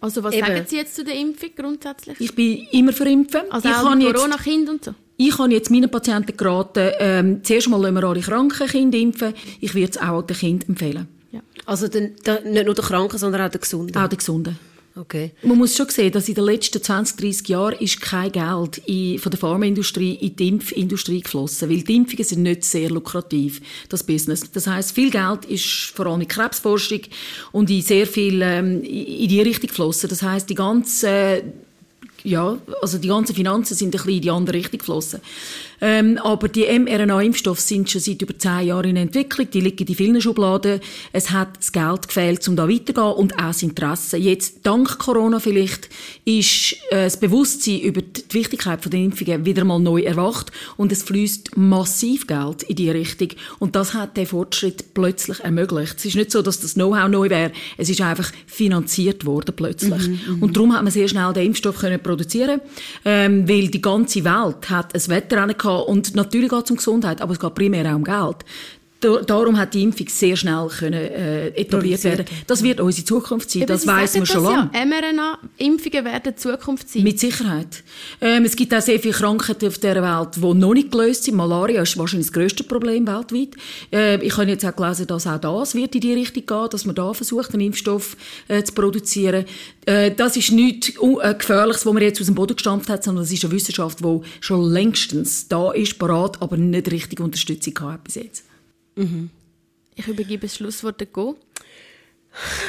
Also 0.00 0.22
was 0.22 0.34
Eben. 0.34 0.46
sagen 0.46 0.64
Sie 0.66 0.76
jetzt 0.76 0.94
zu 0.94 1.04
der 1.04 1.14
Impfung 1.14 1.50
grundsätzlich? 1.56 2.20
Ich 2.20 2.34
bin 2.34 2.66
immer 2.70 2.92
für 2.92 3.08
Impfen. 3.08 3.40
also 3.50 3.68
ich 3.68 3.74
auch 3.74 3.84
kann 3.84 4.00
Corona-Kind 4.00 4.68
und 4.68 4.84
so? 4.84 4.94
ich 5.18 5.36
habe 5.36 5.52
jetzt 5.52 5.70
meinen 5.70 5.90
Patienten 5.90 6.36
geraten, 6.36 6.92
ähm, 7.00 7.40
zuerst 7.42 7.68
mal 7.68 7.80
lassen 7.80 7.96
wir 7.96 8.04
alle 8.04 8.20
kranken 8.20 8.68
Kinder 8.68 8.98
impfen. 8.98 9.34
Ich 9.60 9.74
würde 9.74 9.90
es 9.90 9.98
auch 9.98 10.22
den 10.22 10.36
Kindern 10.36 10.68
empfehlen. 10.70 11.08
Ja. 11.32 11.40
Also 11.66 11.88
den, 11.88 12.14
der, 12.24 12.42
nicht 12.42 12.64
nur 12.64 12.74
der 12.74 12.84
Kranken, 12.84 13.18
sondern 13.18 13.42
auch 13.42 13.50
der 13.50 13.60
Gesunden. 13.60 13.96
Auch 13.96 14.08
den 14.08 14.18
Gesunden. 14.18 14.58
Okay. 14.98 15.30
Man 15.42 15.58
muss 15.58 15.76
schon 15.76 15.88
sehen, 15.88 16.10
dass 16.10 16.28
in 16.28 16.34
den 16.34 16.44
letzten 16.44 16.82
20, 16.82 17.16
30 17.18 17.48
Jahren 17.48 17.78
ist 17.78 18.00
kein 18.00 18.32
Geld 18.32 18.78
in, 18.86 19.18
von 19.20 19.30
der 19.30 19.38
Pharmaindustrie 19.38 20.14
in 20.14 20.34
die 20.34 20.48
Impfindustrie 20.48 21.20
geflossen, 21.20 21.70
weil 21.70 21.82
die 21.82 21.94
Impfungen 21.94 22.24
sind 22.24 22.42
nicht 22.42 22.64
sehr 22.64 22.90
lukrativ, 22.90 23.60
das 23.88 24.02
Business. 24.02 24.50
Das 24.50 24.66
heißt, 24.66 24.92
viel 24.92 25.10
Geld 25.10 25.44
ist 25.44 25.92
vor 25.94 26.06
allem 26.06 26.22
in 26.22 26.28
Krebsforschung 26.28 27.02
und 27.52 27.70
in 27.70 27.80
sehr 27.80 28.08
viel 28.08 28.42
ähm, 28.42 28.82
in 28.82 29.28
die 29.28 29.40
Richtung 29.40 29.68
geflossen. 29.68 30.08
Das 30.08 30.22
heißt, 30.22 30.50
die 30.50 30.56
ganze 30.56 31.44
ja, 32.24 32.58
also 32.82 32.98
die 32.98 33.08
ganzen 33.08 33.34
Finanzen 33.34 33.74
sind 33.74 33.88
ein 33.88 33.90
bisschen 33.92 34.10
in 34.10 34.20
die 34.20 34.30
andere 34.30 34.56
Richtung 34.56 34.78
geflossen. 34.78 35.20
Ähm, 35.80 36.18
aber 36.18 36.48
die 36.48 36.66
mRNA-Impfstoffe 36.66 37.60
sind 37.60 37.90
schon 37.90 38.00
seit 38.00 38.22
über 38.22 38.36
zehn 38.38 38.66
Jahren 38.66 38.90
in 38.90 38.96
Entwicklung. 38.96 39.48
Die 39.50 39.60
liegen 39.60 39.86
in 39.86 39.94
vielen 39.94 40.20
Schubladen. 40.20 40.80
Es 41.12 41.30
hat 41.30 41.56
das 41.58 41.72
Geld 41.72 42.08
gefehlt, 42.08 42.46
um 42.48 42.56
da 42.56 42.68
weiterzugehen 42.68 43.12
und 43.12 43.34
auch 43.34 43.48
das 43.48 43.62
Interesse. 43.62 44.16
Jetzt, 44.16 44.60
dank 44.64 44.98
Corona 44.98 45.40
vielleicht, 45.40 45.88
ist 46.24 46.74
äh, 46.90 47.04
das 47.04 47.18
Bewusstsein 47.18 47.80
über 47.80 48.02
die 48.02 48.22
Wichtigkeit 48.32 48.84
der 48.84 49.00
Impfungen 49.00 49.44
wieder 49.44 49.64
mal 49.64 49.78
neu 49.78 50.02
erwacht 50.02 50.50
und 50.76 50.92
es 50.92 51.02
fließt 51.02 51.56
massiv 51.56 52.26
Geld 52.26 52.62
in 52.64 52.76
die 52.76 52.90
Richtung. 52.90 53.28
Und 53.58 53.76
das 53.76 53.94
hat 53.94 54.16
den 54.16 54.26
Fortschritt 54.26 54.94
plötzlich 54.94 55.40
ermöglicht. 55.40 55.96
Es 55.98 56.04
ist 56.04 56.16
nicht 56.16 56.30
so, 56.30 56.42
dass 56.42 56.60
das 56.60 56.74
Know-how 56.74 57.08
neu 57.08 57.30
wäre. 57.30 57.52
Es 57.76 57.88
ist 57.88 58.00
einfach 58.00 58.32
finanziert 58.46 59.24
worden 59.24 59.54
plötzlich. 59.54 60.08
und 60.40 60.56
darum 60.56 60.74
hat 60.74 60.82
man 60.82 60.92
sehr 60.92 61.08
schnell 61.08 61.32
den 61.32 61.46
Impfstoff 61.46 61.78
können 61.78 62.02
produzieren, 62.02 62.60
ähm, 63.04 63.48
weil 63.48 63.68
die 63.68 63.80
ganze 63.80 64.24
Welt 64.24 64.70
hat 64.70 64.94
ein 64.94 65.08
Wetter 65.08 65.42
gehabt 65.68 65.88
und 65.88 66.14
natürlich 66.14 66.50
geht 66.50 66.64
es 66.64 66.70
um 66.70 66.76
Gesundheit, 66.76 67.20
aber 67.20 67.32
es 67.32 67.40
geht 67.40 67.54
primär 67.54 67.90
auch 67.90 67.96
um 67.96 68.04
Geld. 68.04 68.36
Darum 69.00 69.56
hat 69.56 69.74
die 69.74 69.84
Impfung 69.84 70.08
sehr 70.08 70.34
schnell 70.34 70.66
können, 70.76 70.94
äh, 70.94 71.48
etabliert 71.50 72.02
werden. 72.02 72.26
Das 72.48 72.64
wird 72.64 72.80
unsere 72.80 73.04
Zukunft 73.04 73.48
sein. 73.48 73.64
das 73.64 73.86
weiß 73.86 74.16
man 74.16 74.26
schon 74.26 74.42
lange. 74.42 74.70
Ja. 74.74 74.84
mRNA-Impfungen 74.84 76.04
werden 76.04 76.36
Zukunft 76.36 76.88
sein. 76.88 77.04
Mit 77.04 77.20
Sicherheit. 77.20 77.84
Ähm, 78.20 78.44
es 78.44 78.56
gibt 78.56 78.74
auch 78.74 78.80
sehr 78.80 78.98
viele 78.98 79.14
Krankheiten 79.14 79.68
auf 79.68 79.78
der 79.78 80.02
Welt, 80.02 80.30
die 80.34 80.40
noch 80.40 80.74
nicht 80.74 80.90
gelöst 80.90 81.24
sind. 81.24 81.36
Malaria 81.36 81.82
ist 81.82 81.96
wahrscheinlich 81.96 82.26
das 82.26 82.32
grösste 82.32 82.64
Problem 82.64 83.06
weltweit. 83.06 83.50
Äh, 83.92 84.20
ich 84.24 84.36
habe 84.36 84.50
jetzt 84.50 84.64
auch 84.64 84.74
gelesen, 84.74 85.06
dass 85.06 85.28
auch 85.28 85.38
das 85.38 85.76
wird 85.76 85.94
in 85.94 86.00
die 86.00 86.14
Richtung 86.14 86.44
gehen, 86.44 86.68
dass 86.68 86.84
man 86.84 86.96
da 86.96 87.14
versucht, 87.14 87.52
einen 87.54 87.66
Impfstoff 87.66 88.16
äh, 88.48 88.64
zu 88.64 88.72
produzieren. 88.72 89.44
Äh, 89.86 90.10
das 90.10 90.36
ist 90.36 90.50
nichts 90.50 90.88
äh, 90.88 91.34
Gefährliches, 91.34 91.86
was 91.86 91.92
man 91.92 92.02
jetzt 92.02 92.20
aus 92.20 92.26
dem 92.26 92.34
Boden 92.34 92.56
gestampft 92.56 92.88
hat, 92.88 93.04
sondern 93.04 93.22
das 93.22 93.32
ist 93.32 93.44
eine 93.44 93.52
Wissenschaft, 93.52 94.00
die 94.00 94.20
schon 94.40 94.72
längstens 94.72 95.46
da 95.46 95.70
ist, 95.70 96.00
parat, 96.00 96.42
aber 96.42 96.56
nicht 96.56 96.90
richtig 96.90 97.20
Unterstützung 97.20 97.78
hat 97.80 98.02
bis 98.02 98.16
jetzt. 98.16 98.47
Mhm. 98.98 99.30
Ich 99.94 100.08
übergebe 100.08 100.42
das 100.46 100.56
Schlusswort 100.56 101.00
an 101.00 101.08
Go. 101.12 101.36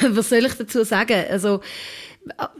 Was 0.00 0.28
soll 0.28 0.46
ich 0.46 0.54
dazu 0.54 0.84
sagen? 0.84 1.24
Also, 1.28 1.60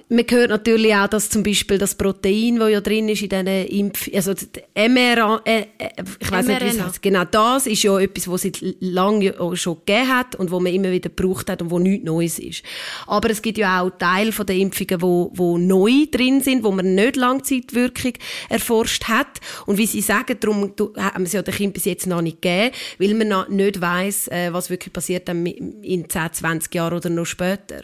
man 0.08 0.24
hört 0.28 0.50
natürlich 0.50 0.94
auch, 0.94 1.06
dass 1.06 1.28
zum 1.28 1.42
Beispiel 1.42 1.78
das 1.78 1.94
Protein, 1.94 2.56
das 2.56 2.70
ja 2.70 2.80
drin 2.80 3.08
ist 3.08 3.22
in 3.22 3.28
diesen 3.28 3.46
Impf... 3.46 4.10
Also 4.12 4.32
mRNA, 4.74 5.42
äh, 5.44 5.66
äh, 5.78 5.88
ich 6.18 6.32
weiß 6.32 6.46
nicht, 6.46 6.64
wie 6.64 6.68
es 6.68 6.80
heißt. 6.80 7.02
Genau 7.02 7.24
das 7.24 7.66
ist 7.66 7.82
ja 7.82 7.98
etwas, 8.00 8.26
was 8.26 8.44
es 8.44 8.58
seit 8.60 8.74
langem 8.80 9.34
schon 9.56 9.76
gegeben 9.84 10.08
hat 10.08 10.34
und 10.34 10.50
wo 10.50 10.58
man 10.58 10.72
immer 10.72 10.90
wieder 10.90 11.10
gebraucht 11.10 11.48
hat 11.50 11.62
und 11.62 11.70
wo 11.70 11.78
nichts 11.78 12.04
Neues 12.04 12.38
ist. 12.38 12.62
Aber 13.06 13.30
es 13.30 13.42
gibt 13.42 13.58
ja 13.58 13.82
auch 13.82 13.90
Teile 13.90 14.32
der 14.32 14.56
Impfungen, 14.56 15.02
wo, 15.02 15.30
wo 15.34 15.58
neu 15.58 16.06
drin 16.10 16.40
sind, 16.40 16.64
wo 16.64 16.72
man 16.72 16.94
nicht 16.94 17.16
Langzeitwirkung 17.16 18.14
erforscht 18.48 19.04
hat. 19.04 19.40
Und 19.66 19.78
wie 19.78 19.86
Sie 19.86 20.00
sagen, 20.00 20.36
darum 20.40 20.72
haben 20.96 21.24
es 21.24 21.32
ja 21.32 21.42
den 21.42 21.54
Kindern 21.54 21.74
bis 21.74 21.84
jetzt 21.84 22.06
noch 22.06 22.22
nicht 22.22 22.42
gegeben, 22.42 22.74
weil 22.98 23.14
man 23.14 23.28
noch 23.28 23.48
nicht 23.48 23.80
weiss, 23.80 24.26
äh, 24.28 24.52
was 24.52 24.70
wirklich 24.70 24.92
passiert 24.92 25.28
in 25.28 26.08
10, 26.08 26.32
20 26.32 26.74
Jahren 26.74 26.94
oder 26.96 27.10
noch 27.10 27.26
später. 27.26 27.82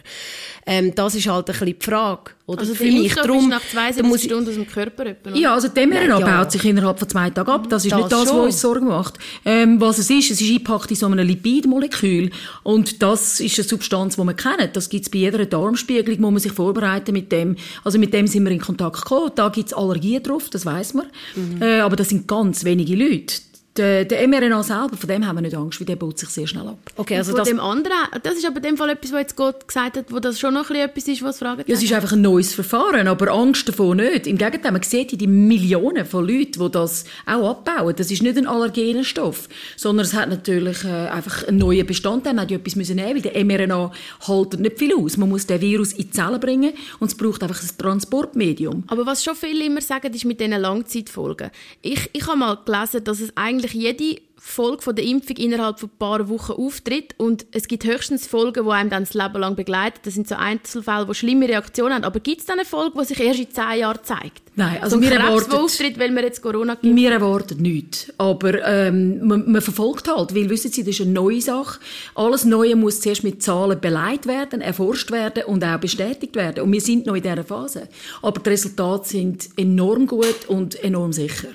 Ähm, 0.66 0.94
das 0.94 1.14
ist 1.14 1.28
halt 1.28 1.50
ein 1.50 1.65
bisschen 1.66 1.78
die 1.78 1.84
Frage. 1.84 2.30
Oder 2.46 2.60
also 2.60 2.74
für 2.74 2.84
mich 2.84 3.12
drum, 3.14 3.48
nach 3.48 3.62
zwei 3.70 3.92
Stunden 3.92 4.48
aus 4.48 4.54
dem 4.54 4.66
Körper 4.68 5.06
etwa, 5.06 5.30
Ja, 5.30 5.54
also 5.54 5.66
die 5.68 5.84
mRNA 5.84 6.20
ja. 6.20 6.38
baut 6.38 6.52
sich 6.52 6.64
innerhalb 6.64 6.98
von 6.98 7.08
zwei 7.08 7.28
Tagen 7.30 7.50
ab. 7.50 7.68
Das 7.68 7.84
ist 7.84 7.90
das 7.90 7.98
nicht 7.98 8.12
das, 8.12 8.28
schon. 8.28 8.38
was 8.38 8.44
uns 8.46 8.60
Sorgen 8.60 8.86
macht. 8.86 9.18
Ähm, 9.44 9.80
was 9.80 9.98
es 9.98 10.08
ist, 10.10 10.30
es 10.30 10.40
ist 10.40 10.48
eingepackt 10.48 10.90
in 10.90 10.96
so 10.96 11.06
einem 11.06 11.26
Lipidmolekül. 11.26 12.30
Und 12.62 13.02
das 13.02 13.40
ist 13.40 13.58
eine 13.58 13.68
Substanz, 13.68 14.14
die 14.14 14.22
man 14.22 14.36
kennt. 14.36 14.76
Das 14.76 14.88
gibt 14.88 15.04
es 15.04 15.10
bei 15.10 15.18
jeder 15.18 15.44
Darmspiegelung, 15.44 16.20
muss 16.20 16.32
man 16.32 16.40
sich 16.40 16.52
vorbereiten 16.52 17.12
mit 17.12 17.32
dem. 17.32 17.56
Also 17.82 17.98
mit 17.98 18.14
dem 18.14 18.28
sind 18.28 18.44
wir 18.44 18.52
in 18.52 18.60
Kontakt 18.60 19.02
gekommen. 19.02 19.32
Da 19.34 19.48
gibt 19.48 19.68
es 19.68 19.74
Allergien 19.74 20.22
drauf, 20.22 20.48
das 20.48 20.64
weiß 20.64 20.94
man. 20.94 21.06
Mhm. 21.34 21.62
Äh, 21.62 21.80
aber 21.80 21.96
das 21.96 22.10
sind 22.10 22.28
ganz 22.28 22.64
wenige 22.64 22.94
Leute 22.94 23.34
der, 23.78 24.04
der 24.04 24.26
mRNA 24.26 24.62
selber, 24.62 24.96
von 24.96 25.08
dem 25.08 25.26
haben 25.26 25.36
wir 25.36 25.42
nicht 25.42 25.56
Angst, 25.56 25.80
weil 25.80 25.86
der 25.86 25.96
baut 25.96 26.18
sich 26.18 26.28
sehr 26.28 26.46
schnell 26.46 26.66
ab. 26.66 26.78
Okay, 26.96 27.16
also 27.16 27.34
das, 27.36 27.48
dem 27.48 27.60
anderen, 27.60 27.96
das 28.22 28.34
ist 28.34 28.46
aber 28.46 28.56
in 28.56 28.62
dem 28.62 28.76
Fall 28.76 28.90
etwas, 28.90 29.12
was 29.12 29.20
jetzt 29.20 29.36
Gott 29.36 29.66
gesagt 29.66 29.96
hat, 29.96 30.12
wo 30.12 30.18
das 30.18 30.38
schon 30.38 30.54
noch 30.54 30.70
etwas 30.70 31.08
ist, 31.08 31.22
was 31.22 31.38
Fragen 31.38 31.64
Ja, 31.66 31.74
es 31.74 31.82
ist 31.82 31.92
einfach 31.92 32.12
ein 32.12 32.22
neues 32.22 32.54
Verfahren, 32.54 33.08
aber 33.08 33.30
Angst 33.32 33.68
davor 33.68 33.94
nicht. 33.94 34.26
Im 34.26 34.38
Gegenteil, 34.38 34.72
man 34.72 34.82
sieht 34.82 35.20
die 35.20 35.26
Millionen 35.26 36.04
von 36.04 36.26
Leuten, 36.26 36.60
die 36.60 36.70
das 36.70 37.04
auch 37.26 37.50
abbauen. 37.50 37.94
Das 37.96 38.10
ist 38.10 38.22
nicht 38.22 38.36
ein 38.36 38.46
allergener 38.46 39.04
Stoff, 39.04 39.48
sondern 39.76 40.06
es 40.06 40.14
hat 40.14 40.28
natürlich 40.28 40.84
äh, 40.84 41.08
einfach 41.08 41.46
einen 41.46 41.58
neuen 41.58 41.86
Bestandteil. 41.86 42.34
Man 42.34 42.42
hat 42.42 42.50
ja 42.50 42.58
etwas 42.58 42.76
müssen 42.76 42.96
nehmen, 42.96 43.22
weil 43.22 43.32
der 43.32 43.44
mRNA 43.44 43.92
hält 44.26 44.60
nicht 44.60 44.78
viel 44.78 44.94
aus. 44.94 45.16
Man 45.16 45.28
muss 45.28 45.46
den 45.46 45.60
Virus 45.60 45.92
in 45.92 46.04
die 46.04 46.10
Zellen 46.10 46.40
bringen 46.40 46.72
und 46.98 47.08
es 47.08 47.16
braucht 47.16 47.42
einfach 47.42 47.62
ein 47.62 47.78
Transportmedium. 47.78 48.84
Aber 48.88 49.06
was 49.06 49.24
schon 49.24 49.34
viele 49.34 49.64
immer 49.64 49.80
sagen, 49.80 50.12
ist 50.12 50.24
mit 50.24 50.40
diesen 50.40 50.60
Langzeitfolgen. 50.60 51.50
Ich, 51.82 52.10
ich 52.12 52.26
habe 52.26 52.38
mal 52.38 52.58
gelesen, 52.64 53.04
dass 53.04 53.20
es 53.20 53.30
eigentlich 53.34 53.65
eigentlich 53.66 53.82
jede 53.82 54.20
Folge 54.38 54.82
von 54.82 54.94
der 54.94 55.04
Impfung 55.04 55.36
innerhalb 55.36 55.80
von 55.80 55.88
ein 55.88 55.98
paar 55.98 56.28
Wochen 56.28 56.52
auftritt 56.52 57.14
und 57.16 57.46
es 57.50 57.66
gibt 57.66 57.84
höchstens 57.84 58.28
Folgen, 58.28 58.64
die 58.64 58.70
einem 58.70 58.90
dann 58.90 59.02
das 59.02 59.14
Leben 59.14 59.38
lang 59.38 59.56
begleiten. 59.56 59.98
Das 60.04 60.14
sind 60.14 60.28
so 60.28 60.36
Einzelfälle, 60.36 61.06
die 61.06 61.14
schlimme 61.14 61.48
Reaktionen 61.48 61.94
haben. 61.94 62.04
Aber 62.04 62.20
gibt 62.20 62.40
es 62.42 62.46
dann 62.46 62.58
eine 62.58 62.66
Folge, 62.66 62.96
die 63.00 63.06
sich 63.06 63.18
erst 63.18 63.40
in 63.40 63.50
zehn 63.50 63.80
Jahren 63.80 63.98
zeigt? 64.04 64.42
Nein, 64.54 64.78
also 64.80 64.96
so 64.96 65.02
wir 65.02 65.10
erwarten... 65.10 65.52
auftritt, 65.52 65.98
weil 65.98 66.14
wir 66.14 66.22
jetzt 66.22 66.42
Corona 66.42 66.74
gibt? 66.74 66.94
Wir 66.94 67.12
erwarten 67.12 67.60
nichts. 67.60 68.12
Aber 68.18 68.62
ähm, 68.64 69.26
man, 69.26 69.50
man, 69.50 69.62
verfolgt 69.62 70.06
halt, 70.06 70.34
weil 70.34 70.48
wissen 70.48 70.70
Sie, 70.70 70.84
das 70.84 70.94
ist 70.94 71.00
eine 71.00 71.12
neue 71.12 71.40
Sache. 71.40 71.80
Alles 72.14 72.44
Neue 72.44 72.76
muss 72.76 73.00
zuerst 73.00 73.24
mit 73.24 73.42
Zahlen 73.42 73.80
beleidigt 73.80 74.26
werden, 74.26 74.60
erforscht 74.60 75.10
werden 75.10 75.44
und 75.44 75.64
auch 75.64 75.80
bestätigt 75.80 76.36
werden. 76.36 76.62
Und 76.62 76.72
wir 76.72 76.80
sind 76.80 77.06
noch 77.06 77.16
in 77.16 77.22
dieser 77.22 77.42
Phase. 77.42 77.88
Aber 78.22 78.40
die 78.40 78.50
Resultate 78.50 79.08
sind 79.08 79.48
enorm 79.56 80.06
gut 80.06 80.46
und 80.46 80.82
enorm 80.84 81.12
sicher 81.12 81.48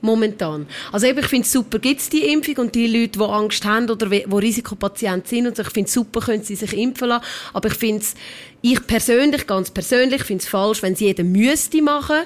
momentan. 0.00 0.66
Also 0.92 1.06
eben, 1.06 1.18
ich 1.18 1.26
finde 1.26 1.44
es 1.44 1.52
super, 1.52 1.78
gibt 1.78 2.00
es 2.00 2.08
die 2.08 2.32
Impfung 2.32 2.56
und 2.58 2.74
die 2.74 2.86
Leute, 2.86 3.18
die 3.18 3.24
Angst 3.24 3.64
haben 3.64 3.90
oder 3.90 4.06
die 4.06 4.24
Risikopatienten 4.24 5.28
sind 5.28 5.46
und 5.46 5.56
so, 5.56 5.62
ich 5.62 5.70
finde 5.70 5.88
es 5.88 5.94
super, 5.94 6.20
können 6.20 6.42
sie 6.42 6.56
sich 6.56 6.72
impfen 6.76 7.08
lassen, 7.08 7.24
aber 7.52 7.68
ich 7.68 7.74
finde 7.74 8.02
es, 8.02 8.14
ich 8.62 8.86
persönlich, 8.86 9.46
ganz 9.46 9.70
persönlich, 9.70 10.22
finde 10.24 10.42
es 10.42 10.48
falsch, 10.48 10.82
wenn 10.82 10.92
es 10.94 11.00
jeder 11.00 11.24
müsste 11.24 11.82
machen 11.82 12.22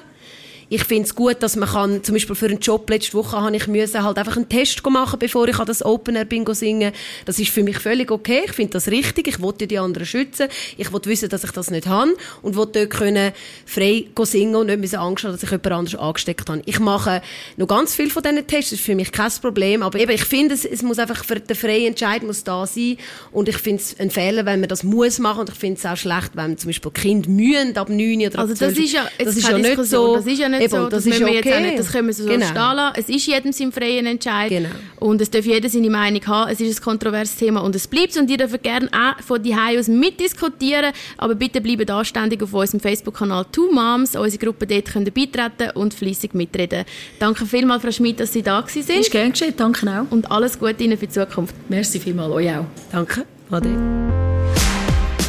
ich 0.69 0.83
finde 0.83 1.03
es 1.03 1.15
gut, 1.15 1.37
dass 1.41 1.55
man 1.55 1.69
kann, 1.69 2.03
zum 2.03 2.13
Beispiel 2.13 2.35
für 2.35 2.47
einen 2.47 2.59
Job 2.59 2.89
letzte 2.89 3.13
Woche 3.13 3.39
habe 3.39 3.55
ich 3.55 3.67
müssen 3.67 4.03
halt 4.03 4.17
einfach 4.17 4.35
einen 4.35 4.49
Test 4.49 4.83
machen, 4.89 5.19
bevor 5.19 5.47
ich 5.47 5.59
an 5.59 5.65
das 5.65 5.83
Open 5.83 6.15
Air 6.15 6.25
Bingo 6.25 6.53
singen. 6.53 6.91
Das 7.25 7.39
ist 7.39 7.51
für 7.51 7.63
mich 7.63 7.77
völlig 7.79 8.11
okay. 8.11 8.41
Ich 8.45 8.53
finde 8.53 8.73
das 8.73 8.87
richtig. 8.87 9.27
Ich 9.27 9.41
wollte 9.41 9.67
die 9.67 9.77
anderen 9.77 10.05
schützen. 10.05 10.47
Ich 10.77 10.91
wollte 10.91 11.09
wissen, 11.09 11.29
dass 11.29 11.43
ich 11.43 11.51
das 11.51 11.71
nicht 11.71 11.87
habe 11.87 12.15
und 12.41 12.55
wollte 12.55 12.79
dort 12.79 12.89
können 12.91 13.31
frei 13.65 14.05
singen 14.23 14.55
und 14.55 14.67
nicht 14.67 14.79
müssen 14.79 14.97
Angst 14.97 15.23
haben, 15.23 15.33
dass 15.33 15.43
ich 15.43 15.51
jemand 15.51 15.71
anderes 15.71 15.99
angesteckt 15.99 16.49
habe. 16.49 16.61
Ich 16.65 16.79
mache 16.79 17.21
noch 17.57 17.67
ganz 17.67 17.95
viel 17.95 18.09
von 18.09 18.23
diesen 18.23 18.45
Tests. 18.47 18.71
Das 18.71 18.79
ist 18.79 18.85
für 18.85 18.95
mich 18.95 19.11
kein 19.11 19.31
Problem. 19.41 19.83
Aber 19.83 19.99
eben, 19.99 20.11
ich 20.11 20.23
finde, 20.23 20.53
es, 20.55 20.65
es 20.65 20.81
muss 20.81 20.99
einfach 20.99 21.23
für 21.23 21.39
den 21.39 21.55
freien 21.55 21.87
Entscheid 21.87 22.23
muss 22.23 22.43
da 22.43 22.65
sein. 22.65 22.97
Und 23.31 23.49
ich 23.49 23.57
finde 23.57 23.81
es 23.81 23.99
ein 23.99 24.09
Fehler, 24.09 24.45
wenn 24.45 24.59
man 24.59 24.69
das 24.69 24.83
muss 24.83 25.19
machen. 25.19 25.41
Und 25.41 25.49
ich 25.49 25.55
finde 25.55 25.79
es 25.79 25.85
auch 25.85 25.97
schlecht, 25.97 26.31
wenn 26.33 26.57
zum 26.57 26.69
Beispiel 26.69 26.91
Kinder 26.91 27.29
mühen 27.29 27.75
ab 27.77 27.89
9 27.89 28.17
oder 28.27 28.39
ab 28.39 28.49
Also 28.49 28.53
das 28.53 28.77
ist 28.77 28.93
ja, 28.93 29.07
das 29.17 29.35
ist 29.35 29.47
ja 29.47 29.57
nicht 29.57 29.83
so. 29.83 30.15
Das 30.15 30.25
ist 30.25 30.39
ja 30.39 30.49
nicht 30.53 30.63
Eben, 30.63 30.71
so, 30.71 30.89
das, 30.89 31.03
das 31.03 31.13
ist 31.13 31.21
okay. 31.21 31.35
jetzt 31.35 31.53
auch 31.53 31.59
nicht, 31.59 31.79
das 31.79 31.91
können 31.91 32.07
wir 32.07 32.13
so 32.13 32.25
genau. 32.25 32.45
stehen 32.45 32.55
lassen. 32.55 32.99
Es 32.99 33.09
ist 33.09 33.27
jedem 33.27 33.51
sein 33.51 33.71
freien 33.71 34.05
Entscheid. 34.05 34.49
Genau. 34.49 34.69
Und 34.99 35.21
es 35.21 35.29
darf 35.29 35.45
jeder 35.45 35.69
seine 35.69 35.89
Meinung 35.89 36.25
haben. 36.25 36.51
Es 36.51 36.61
ist 36.61 36.79
ein 36.79 36.83
kontroverses 36.83 37.35
Thema 37.35 37.61
und 37.61 37.75
es 37.75 37.87
bleibt. 37.87 38.15
Und 38.17 38.29
ihr 38.29 38.37
dürft 38.37 38.63
gerne 38.63 38.89
auch 38.91 39.21
von 39.23 39.41
die 39.41 39.53
aus 39.53 39.87
mitdiskutieren. 39.87 40.93
Aber 41.17 41.35
bitte 41.35 41.61
bleibt 41.61 41.89
anständig 41.89 42.41
auf 42.41 42.53
unserem 42.53 42.79
Facebook-Kanal 42.79 43.45
Two 43.51 43.71
Moms. 43.71 44.15
Unsere 44.15 44.45
Gruppe 44.45 44.67
dort 44.67 44.85
könnt 44.85 45.07
ihr 45.07 45.13
beitreten 45.13 45.71
und 45.75 45.93
fleissig 45.93 46.33
mitreden. 46.33 46.85
Danke 47.19 47.45
vielmals, 47.45 47.83
Frau 47.83 47.91
Schmidt, 47.91 48.19
dass 48.19 48.33
Sie 48.33 48.41
da 48.41 48.63
waren. 48.63 48.99
Ist 48.99 49.11
gerne 49.11 49.31
geschehen. 49.31 49.53
Danke 49.57 49.87
auch. 49.89 50.11
Und 50.11 50.31
alles 50.31 50.59
Gute 50.59 50.83
Ihnen 50.83 50.97
für 50.97 51.07
die 51.07 51.13
Zukunft. 51.13 51.55
Merci 51.69 51.99
vielmals. 51.99 52.31
Euch 52.33 52.49
auch. 52.51 52.65
Danke. 52.91 53.25
Ade. 53.51 54.32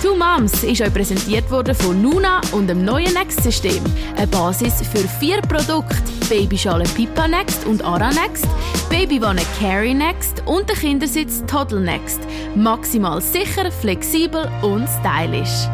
Two 0.05 0.15
Moms 0.17 0.63
ist 0.65 0.83
euch 0.83 0.93
präsentiert 0.93 1.51
worden 1.51 1.75
von 1.75 2.03
Nuna 2.03 2.43
und 2.53 2.67
dem 2.67 2.85
neuen 2.85 3.15
Next-System. 3.15 3.83
Eine 4.19 4.27
Basis 4.27 4.83
für 4.87 5.09
vier 5.19 5.41
Produkte: 5.41 5.97
Babyschale 6.29 6.85
Pipa 6.95 7.27
Next 7.27 7.65
und 7.65 7.83
Ara 7.83 8.11
Next, 8.11 8.47
Babywanne 8.91 9.41
Carry 9.59 9.95
Next 9.95 10.43
und 10.45 10.69
der 10.69 10.77
Kindersitz 10.77 11.43
Toddle 11.47 11.81
Next. 11.81 12.21
Maximal 12.55 13.23
sicher, 13.23 13.73
flexibel 13.73 14.47
und 14.61 14.87
stylisch. 15.01 15.67